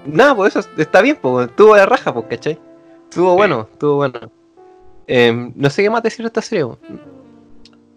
[0.05, 1.49] Nada, pues eso está bien, pues.
[1.55, 2.57] Tuvo la raja, pues, ¿cachai?
[3.09, 4.19] Estuvo bueno, estuvo bueno.
[5.07, 6.77] Em, no sé qué más decir de esta serie, po.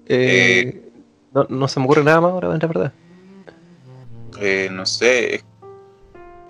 [0.07, 0.83] Eh,
[1.33, 2.93] no, no se me ocurre nada más ahora, la verdad.
[4.41, 5.43] eh, no sé.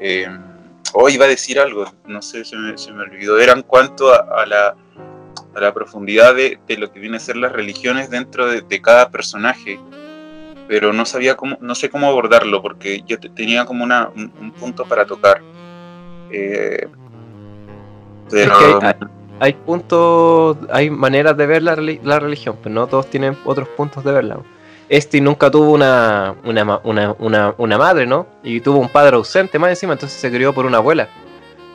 [0.00, 0.26] Eh,
[0.94, 3.38] oh, iba a decir algo, no sé, se me, se me olvidó.
[3.38, 4.74] Era en cuanto a, a la,
[5.54, 8.82] a la profundidad de, de lo que viene a ser las religiones dentro de, de
[8.82, 9.78] cada personaje.
[10.66, 14.32] Pero no sabía cómo, no sé cómo abordarlo, porque yo te- tenía como una, un,
[14.40, 15.42] un punto para tocar.
[16.30, 16.88] Eh,
[18.30, 18.94] pero, Es que hay-
[19.40, 24.04] Hay puntos, hay maneras de ver la, la religión, pero no todos tienen otros puntos
[24.04, 24.38] de verla.
[24.88, 28.26] Este nunca tuvo una, una, una, una madre, ¿no?
[28.44, 31.08] Y tuvo un padre ausente más encima, entonces se crió por una abuela.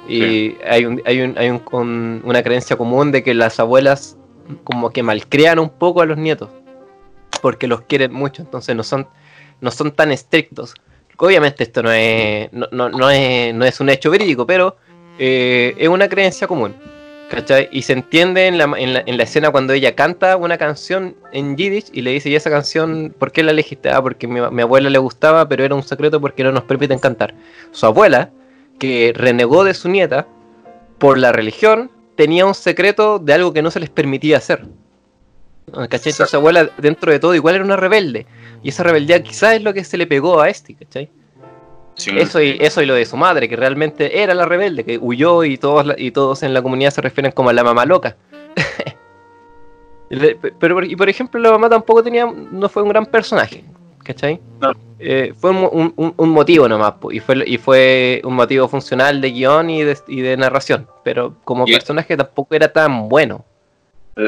[0.09, 4.17] Y hay, un, hay, un, hay un- un- una creencia común de que las abuelas
[4.63, 6.49] como que malcrian un poco a los nietos,
[7.41, 9.07] porque los quieren mucho, entonces no son,
[9.61, 10.73] no son tan estrictos.
[11.17, 14.77] Obviamente esto no es, no, no, no es, no es un hecho verídico, pero
[15.19, 16.73] eh, es una creencia común.
[17.29, 17.69] ¿Cachai?
[17.71, 21.15] Y se entiende en la, en, la, en la escena cuando ella canta una canción
[21.31, 23.91] en Yiddish y le dice, ¿y esa canción por qué la elegiste?
[23.91, 26.97] Ah, porque mi, mi abuela le gustaba, pero era un secreto porque no nos permiten
[26.97, 27.35] cantar.
[27.69, 28.31] Su abuela,
[28.79, 30.25] que renegó de su nieta
[30.97, 34.65] por la religión, tenía un secreto de algo que no se les permitía hacer.
[35.71, 36.11] ¿Cachai?
[36.11, 38.25] Entonces su abuela, dentro de todo, igual era una rebelde.
[38.63, 41.09] Y esa rebeldía quizás es lo que se le pegó a este, ¿cachai?
[41.95, 44.97] sí, Eso y, eso y lo de su madre, que realmente era la rebelde, que
[44.97, 48.15] huyó y todos, y todos en la comunidad se refieren como a la mamá loca.
[50.59, 53.63] Pero, por- y por ejemplo, la mamá tampoco tenía, no fue un gran personaje,
[54.09, 54.39] ¿cachai?
[54.59, 54.71] No.
[54.97, 59.29] Eh, fue un, un- un- motivo nomás, y fue, y fue un motivo funcional de
[59.31, 63.45] guion y de, y de narración, pero como Y- personaje tampoco era tan bueno.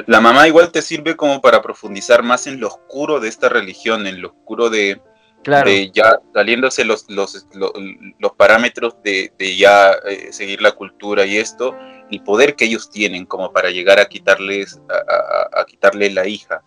[0.05, 4.05] La mamá igual te sirve como para profundizar más en lo oscuro de esta religión,
[4.07, 5.01] en lo oscuro de,
[5.43, 7.71] Claro, de ya saliéndose los, los, los,
[8.19, 11.75] los parámetros de, de ya eh, seguir la cultura y esto,
[12.11, 16.25] el poder que ellos tienen como para llegar a quitarles a, a- a quitarle la
[16.27, 16.61] hija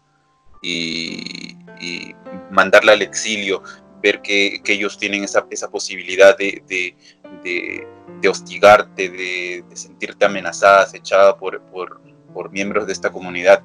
[0.60, 2.14] y, y
[2.50, 3.62] mandarla al exilio,
[4.02, 6.96] ver que, que ellos tienen esa, esa posibilidad de, de,
[7.42, 7.86] de-
[8.20, 12.00] de hostigarte, de, de sentirte amenazada, acechada por, por,
[12.32, 13.62] por miembros de esta comunidad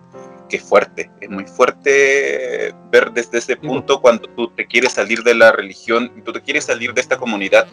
[0.49, 5.23] que es fuerte, es muy fuerte ver desde ese punto cuando tú te quieres salir
[5.23, 7.67] de la religión, tú te quieres salir de esta comunidad,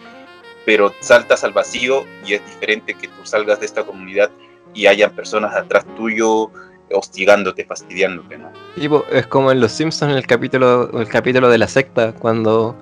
[0.67, 4.31] pero saltas al vacío y es diferente que tú salgas de esta comunidad
[4.75, 6.51] y hayan personas atrás tuyo
[6.93, 8.51] hostigándote, fastidiándote, ¿no?
[8.77, 12.77] Tipo, es como en Los Simpsons en el capítulo, el capítulo de la secta, cuando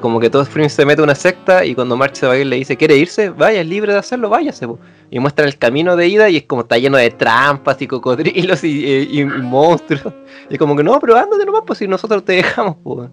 [0.00, 2.38] como que todo Spring se mete a una secta y cuando March se va a
[2.38, 3.30] ir le dice, ¿quiere irse?
[3.30, 4.66] Vaya, es libre de hacerlo, váyase.
[4.68, 4.78] po".
[5.10, 8.62] Y muestra el camino de ida y es como está lleno de trampas y cocodrilos
[8.62, 10.14] y, y- y monstruos.
[10.50, 13.08] Y como que no, pero ándate nomás, pues si nosotros te dejamos, po".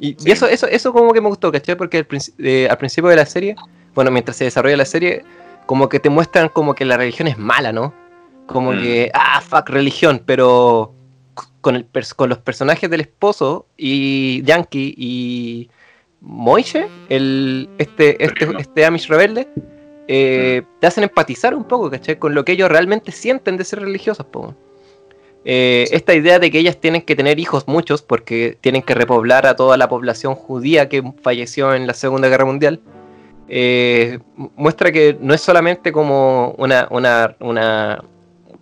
[0.00, 1.76] Y, eso, eso, eso como que me gustó, ¿cachai?
[1.76, 3.54] Porque al, princi- eh, al principio de la serie,
[3.94, 5.22] bueno, mientras se desarrolla la serie,
[5.66, 7.94] como que te muestran como que la religión es mala, ¿no?
[8.46, 8.80] Como Mm.
[8.80, 10.92] que, ah, fuck religión, pero
[11.60, 15.68] con, el pers- con los personajes del esposo y Yankee y
[16.20, 19.48] Moishe, el, este, este, este Amish rebelde,
[20.08, 22.18] eh, te hacen empatizar un poco, ¿cachai?
[22.18, 24.54] Con lo que ellos realmente sienten de ser religiosos, po.
[25.44, 29.46] Eh, Esta idea de que ellas tienen que tener hijos muchos porque tienen que repoblar
[29.46, 32.80] a toda la población judía que falleció en la Segunda Guerra Mundial,
[33.48, 38.02] eh, mu- muestra que no es solamente como una, una, una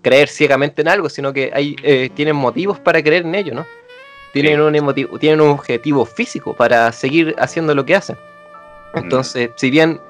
[0.05, 3.67] creer ciegamente en algo, sino que hay, eh, tienen motivos para creer en ello, ¿no?
[4.33, 4.61] Tienen, Sí.
[4.61, 8.17] un emotivo, tienen un objetivo físico para seguir haciendo lo que hacen.
[8.95, 10.01] Entonces, si bien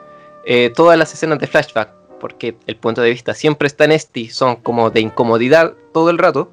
[0.45, 1.89] eh, todas las escenas de flashback,
[2.21, 6.19] porque el punto de vista siempre está en este, son como de incomodidad todo el
[6.19, 6.51] rato,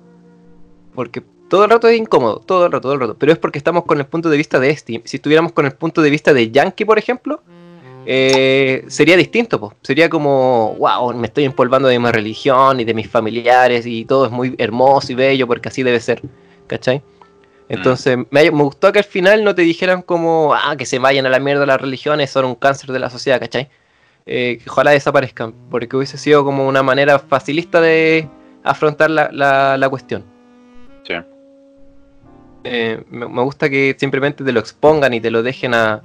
[0.96, 3.58] porque todo el rato es incómodo, todo el rato, todo el rato, pero es porque
[3.58, 5.02] estamos con el punto de vista de este.
[5.06, 7.42] Si estuviéramos con el punto de vista de Yankee, por ejemplo,
[8.06, 9.74] eh, sería distinto, po.
[9.82, 14.26] sería como, wow, me estoy empolvando de mi religión y de mis familiares y todo
[14.26, 16.22] es muy hermoso y bello porque así debe ser,
[16.68, 17.02] ¿cachai?
[17.70, 21.26] Entonces, me, me gustó que al final no te dijeran como, ah, que se vayan
[21.26, 23.70] a la mierda las religiones, son un cáncer de la sociedad, ¿cachai?
[24.26, 28.28] Eh, que ojalá desaparezcan, porque hubiese sido como una manera facilista de,
[28.64, 30.24] afrontar la, la, la cuestión.
[31.04, 31.14] Sí.
[32.64, 36.04] Eh, me, me gusta que simplemente te lo expongan y te lo dejen a,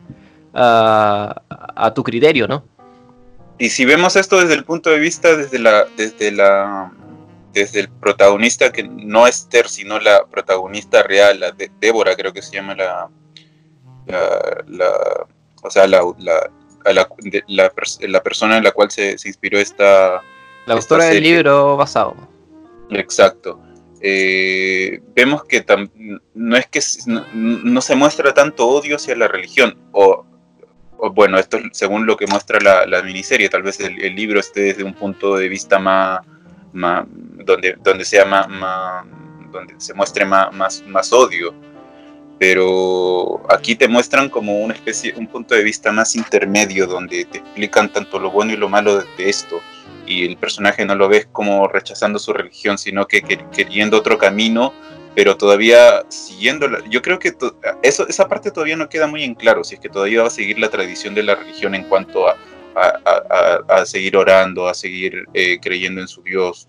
[0.57, 1.43] a,
[1.77, 2.65] a tu criterio, ¿no?
[3.59, 6.91] Y si vemos esto desde el punto de vista desde la desde la
[7.53, 12.33] desde el protagonista que no es Ter sino la protagonista real, la de Débora creo
[12.33, 13.09] que se llama la
[14.07, 15.27] la, la-
[15.63, 16.51] o sea la la,
[17.49, 20.23] la, persona en la cual se, se inspiró esta
[20.67, 22.15] La Esta autora del libro basado.
[22.91, 23.59] Exacto.
[24.01, 25.91] Eh, vemos que tam-
[26.35, 30.25] no es que no, no se muestra tanto odio hacia la religión, o
[31.13, 34.85] bueno, esto es según lo que muestra la, miniserie, tal vez el, libro esté desde
[34.85, 36.21] un punto de vista más,
[36.73, 38.47] donde, donde sea más,
[39.51, 41.55] donde se muestre más, más, más odio.
[42.39, 47.39] Pero aquí te muestran como una especie, un punto de vista más intermedio, donde te
[47.39, 49.61] explican tanto lo bueno y lo malo de, esto
[50.07, 54.73] y el personaje no lo ves como rechazando su religión, sino que- queriendo otro camino,
[55.17, 56.69] pero todavía siguiendo.
[56.69, 57.33] la- yo creo que
[57.83, 60.31] eso, esa parte todavía no queda muy en claro, si es que todavía va a
[60.31, 62.37] seguir la tradición de la religión en cuanto a,
[62.77, 66.69] a- seguir orando, a seguir eh, creyendo en su Dios.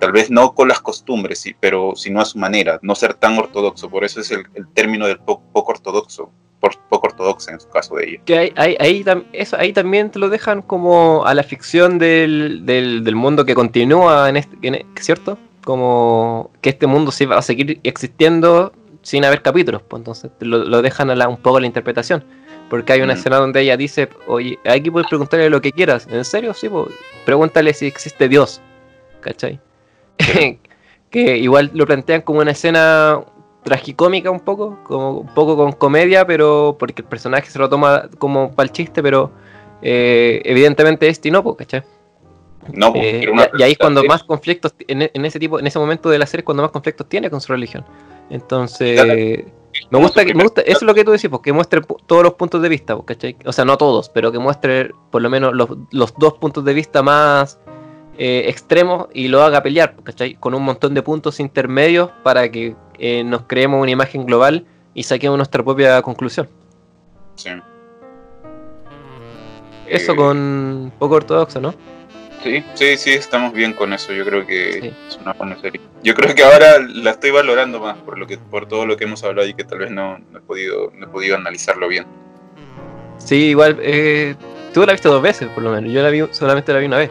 [0.00, 3.36] Tal vez no con las costumbres, sí, pero sino a su manera, no ser tan
[3.38, 3.90] ortodoxo.
[3.90, 7.68] Por eso es el, el término del po- poco ortodoxo, por, poco ortodoxa en su
[7.68, 8.20] caso de ella.
[8.24, 13.04] Que ahí, ahí, eso, ahí también te lo dejan como a la ficción del, del,
[13.04, 15.36] del mundo que continúa en este, en e- ¿cierto?
[15.64, 20.58] Como que este mundo sí va a seguir existiendo sin haber capítulos, pues entonces lo,
[20.64, 22.24] lo dejan a la- un poco a la interpretación.
[22.70, 23.16] Porque hay una Mm.
[23.16, 26.06] escena donde ella dice, oye, aquí puedes preguntarle lo que quieras.
[26.10, 26.54] ¿En serio?
[26.54, 26.88] Sí, pues,
[27.24, 28.60] pregúntale si existe Dios.
[29.20, 29.60] ¿Cachai?
[31.10, 33.20] que igual lo plantean como una escena
[33.64, 38.08] tragicómica un poco, como un poco con comedia, pero porque el personaje se lo toma
[38.18, 39.30] como para el chiste, pero
[39.82, 41.82] eh, evidentemente este no, pues, ¿cachai?
[42.72, 45.66] No, Eh, una y, ahí es cuando más conflictos, en, e- en ese tipo, en
[45.66, 47.84] ese momento de la serie es cuando más conflictos tiene con su religión.
[48.30, 49.14] Entonces, Claro.
[49.90, 52.34] me gusta, que, me gusta, eso es lo que tú decís, porque muestre todos los
[52.34, 53.36] puntos de vista, ¿cachai?
[53.44, 56.72] O sea, no todos, pero que muestre por lo menos los, los dos puntos de
[56.72, 57.58] vista más
[58.16, 60.34] eh, extremos y lo haga pelear, ¿cachai?
[60.34, 65.02] Con un montón de puntos intermedios para que eh, nos creemos una imagen global y
[65.02, 66.48] saquemos nuestra propia conclusión.
[67.34, 67.50] Sí.
[69.88, 71.74] Eso con poco ortodoxo, ¿no?
[72.42, 74.12] Sí, sí, sí, estamos bien con eso.
[74.12, 74.92] Yo creo que Sí.
[75.08, 75.80] es una buena serie.
[76.02, 79.04] Yo creo que ahora la estoy valorando más por lo que, por todo lo que
[79.04, 82.04] hemos hablado y que tal vez no, no he podido, no he podido analizarlo bien.
[83.18, 84.34] Sí, igual, eh,
[84.74, 85.92] tú la viste dos veces, por lo menos.
[85.92, 87.10] Yo la vi, solamente la vi una vez.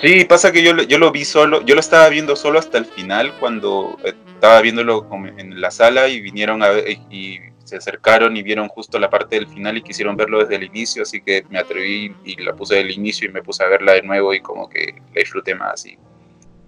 [0.00, 2.78] Sí, pasa que yo, lo- yo lo vi solo, yo lo estaba viendo solo hasta
[2.78, 8.36] el final cuando estaba viéndolo en la sala y vinieron a ver y se acercaron
[8.36, 11.44] y vieron justo la parte del final y quisieron verlo desde el inicio, así que
[11.50, 14.40] me atreví y la puse del inicio y me puse a verla de nuevo y
[14.40, 15.96] como que la disfruté más y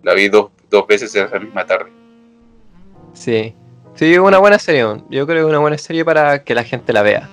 [0.02, 1.90] la vi dos, dos veces esa misma tarde.
[3.12, 3.54] Sí.
[3.94, 4.82] Sí, una buena serie.
[5.10, 7.28] Yo creo que es una buena serie para que la gente la vea.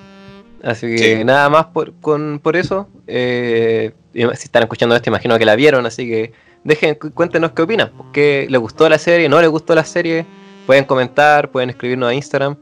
[0.63, 1.23] Así que Sí.
[1.25, 2.87] nada más por, con, por eso.
[3.07, 5.85] eh, si están escuchando esto, imagino que la vieron.
[5.85, 6.31] Así que
[6.63, 7.91] dejen, cu- cuéntenos qué opinan.
[8.13, 9.27] ¿Qué les gustó la serie?
[9.27, 10.25] ¿No les gustó la serie?
[10.65, 12.55] Pueden comentar, pueden escribirnos a Instagram.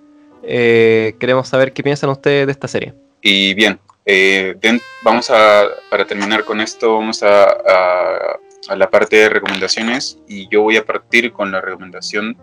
[0.44, 2.94] Eh, queremos saber qué piensan ustedes de esta serie.
[3.22, 4.56] Y bien, eh,
[5.04, 8.40] vamos a, para terminar con esto, vamos a, a-
[8.70, 12.38] a la parte de recomendaciones y yo voy a partir con la recomendación.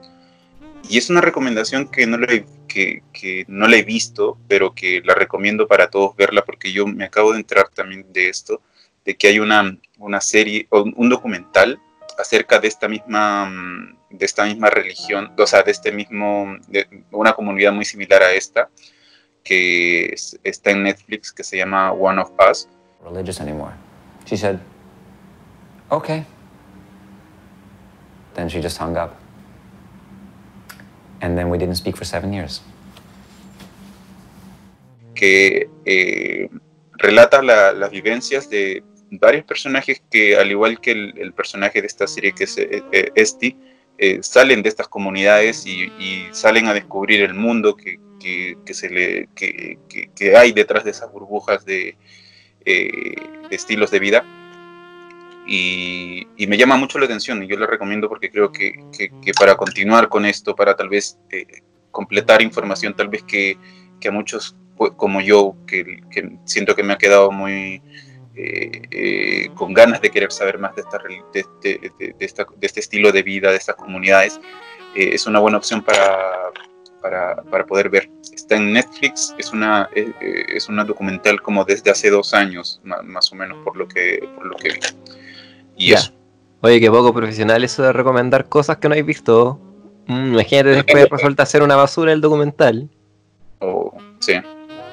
[0.88, 4.74] Y es una recomendación que no, la he, que, que no la he visto, pero
[4.74, 8.60] que la recomiendo para todos verla porque yo me acabo de enterar también de esto,
[9.04, 11.80] de que hay una, una serie, un documental
[12.18, 17.04] acerca de esta misma mm, de esta misma religión, o sea, de este mismo, de
[17.12, 18.68] una comunidad muy similar a esta,
[19.44, 22.68] que es- está en Netflix, que se llama One of Us.
[23.04, 23.72] religious anymore.
[24.26, 24.58] She said,
[25.90, 26.24] okay.
[28.34, 29.14] Then she just hung up.
[31.20, 32.62] And then we didn't speak for seven years.
[35.14, 36.48] que eh,
[36.92, 41.86] relata la- las vivencias de varios personajes que, al igual que el, el personaje de
[41.86, 43.56] esta serie que es eh, eh, Esti,
[43.98, 48.74] eh, salen de estas comunidades y, y salen a descubrir el mundo que, que- que
[48.74, 49.78] se le, que,
[50.14, 51.96] que- hay detrás de esas burbujas de,
[52.64, 53.14] eh,
[53.50, 54.24] de estilos de vida.
[55.46, 58.74] Y, y me llama mucho la atención y yo la recomiendo porque creo que,
[59.38, 61.46] para continuar con esto, para tal vez eh,
[61.90, 63.56] completar información tal vez que,
[64.06, 66.02] a muchos pues, como yo, que
[66.44, 67.82] siento que me ha quedado muy
[68.38, 71.44] eh, eh, con ganas de querer saber más de, esta, rel- de,
[71.98, 74.40] de- esta- de este estilo de vida, de estas comunidades,
[74.94, 76.50] eh, es una buena opción para,
[77.02, 78.08] para, para poder ver.
[78.32, 82.80] Está en Netflix, es una, eh, eh, es una documental como desde hace dos años,
[82.84, 84.78] ma- más o menos, por lo que, por lo que vi.
[85.76, 85.96] Y Ya.
[85.98, 86.12] eso.
[86.60, 89.60] Oye, qué poco profesional eso de recomendar cosas que no habéis visto.
[90.06, 92.88] Mm, imagínate después resulta ser una basura el documental.
[93.60, 94.34] Oh, sí.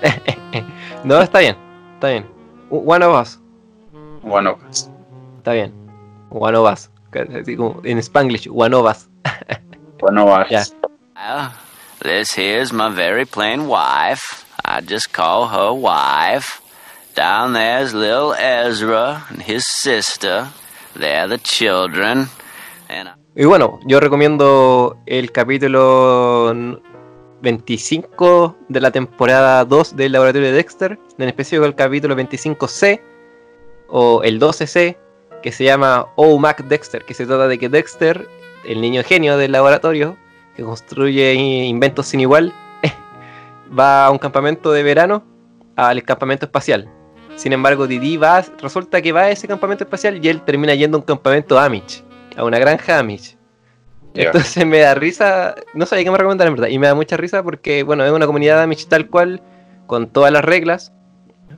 [1.04, 1.56] No, está bien,
[1.96, 2.26] está bien.
[2.70, 3.40] One of Us,
[4.24, 4.90] One of Us.
[5.38, 5.74] está bien.
[6.30, 6.90] One of Us.
[7.14, 9.08] Así como En Spanglish, One of Us.
[10.02, 10.50] One of Us.
[10.50, 10.64] Ya.
[11.16, 11.52] Well,
[12.02, 14.46] this here's my very plain wife.
[14.66, 16.62] I just call her wife.
[17.16, 20.50] Down there's little Ezra and his sister.
[20.96, 22.28] They're the children.
[22.90, 26.54] And Y bueno, yo recomiendo el capítulo
[27.42, 33.02] 25 de la temporada 2 del laboratorio de Dexter, en específico el capítulo 25C
[33.88, 34.98] o el 12C,
[35.42, 38.28] que se llama Oh Mac Dexter, que se trata de que Dexter,
[38.66, 40.18] el niño genio del laboratorio,
[40.56, 42.54] que construye inventos sin igual,
[43.78, 45.24] va a un campamento de verano
[45.76, 46.90] al campamento espacial.
[47.36, 48.18] Sin embargo, Didi
[48.62, 52.04] resulta que va a ese campamento espacial y él termina yendo a un campamento Amish,
[52.38, 53.35] a una granja Amish.
[54.28, 57.18] Entonces me da risa, no sabía qué me recomendar en verdad, y me da mucha
[57.18, 59.42] risa porque, bueno, es una comunidad Amish tal cual,
[59.88, 60.92] con todas las reglas,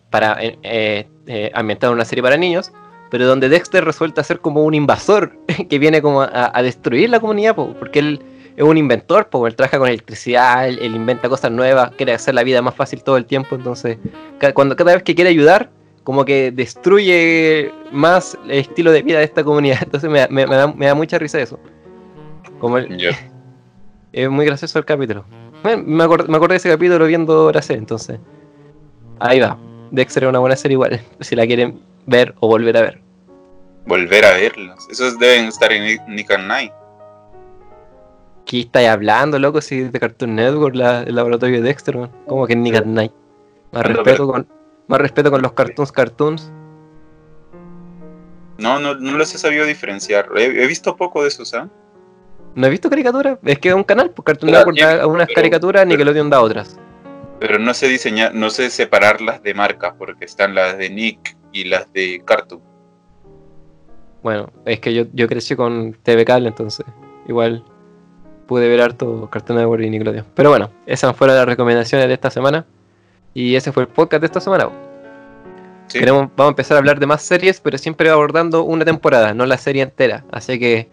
[0.09, 2.71] para eh, eh, eh, ambientar una serie para niños,
[3.11, 5.33] pero donde Dexter resulta ser como un invasor
[5.69, 8.21] que viene como a, a destruir la comunidad, po, porque él
[8.55, 12.33] es un inventor, po, él trabaja con electricidad, él, él inventa cosas nuevas, quiere hacer
[12.33, 13.97] la vida más fácil todo el tiempo, entonces
[14.39, 15.69] ca- cuando cada vez que quiere ayudar,
[16.03, 20.55] como que destruye más el estilo de vida de esta comunidad, entonces me, me- me
[20.55, 21.59] da, me da mucha risa eso.
[22.59, 23.15] Como el-
[24.13, 25.25] es muy gracioso el capítulo.
[25.63, 28.19] Bueno, me, acordé, me acordé de ese capítulo viendo la serie, entonces.
[29.19, 29.57] Ahí va.
[29.91, 33.01] Dexter es una buena serie igual, si la quieren ver o volver a ver.
[33.85, 34.87] Volver a verlos.
[34.91, 36.71] Esos deben estar en Nick and Night.
[38.45, 39.59] ¿Qué estáis hablando, loco?
[39.61, 42.11] Si es de Cartoon Network, la- el laboratorio de Dexter, man.
[42.27, 43.11] ¿Cómo que Nick at Night?
[43.71, 44.47] Más Ando, respeto, con,
[44.87, 46.51] más respeto con los cartoons, cartoons.
[48.57, 50.29] No, no, no los he sabido diferenciar.
[50.35, 51.69] He, he visto poco de esos, ¿ah?
[52.57, 53.37] ¿No he visto caricaturas?
[53.45, 56.41] Es que es un canal, pues Cartoon Pero Network da unas pero- caricaturas, Nickelodeon da
[56.41, 56.79] otras.
[57.39, 61.65] Pero no sé diseñar, no sé separarlas de marca, porque están las de Nick y
[61.65, 62.59] las de Cartoon.
[64.23, 66.83] Bueno, es que yo, yo crecí con TV Cable, entonces
[67.27, 67.63] igual
[68.47, 70.25] pude ver harto Cartoon Network y Nickelodeon.
[70.33, 72.65] Pero bueno, esas fueron las recomendaciones de esta semana.
[73.35, 74.69] Y ese fue el podcast de esta semana.
[75.89, 75.99] Sí.
[75.99, 79.45] Queremos, vamos a empezar a hablar de más series, pero siempre abordando una temporada, no
[79.45, 80.25] la serie entera.
[80.31, 80.89] Así que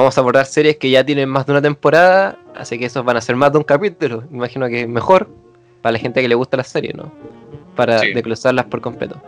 [0.00, 3.16] vamos a abordar series que ya tienen más de una temporada, así que esos van
[3.16, 4.24] a ser más de un capítulo.
[4.30, 5.28] Imagino que es mejor
[5.82, 7.10] para la gente que le gusta las series, ¿no?
[7.74, 8.12] Para Sí.
[8.12, 9.20] desglosarlas por completo.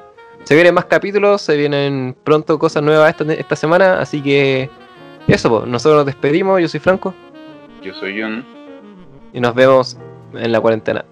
[0.45, 4.71] Se vienen más capítulos, se vienen pronto cosas nuevas esta, esta semana, así que
[5.27, 5.67] eso, po.
[5.67, 7.15] nosotros nos despedimos, yo soy Franco,
[7.83, 8.45] Yo soy John.
[9.33, 9.99] y nos vemos
[10.35, 11.05] en la cuarentena,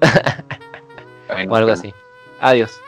[1.48, 1.92] o algo así.
[2.40, 2.80] Adiós.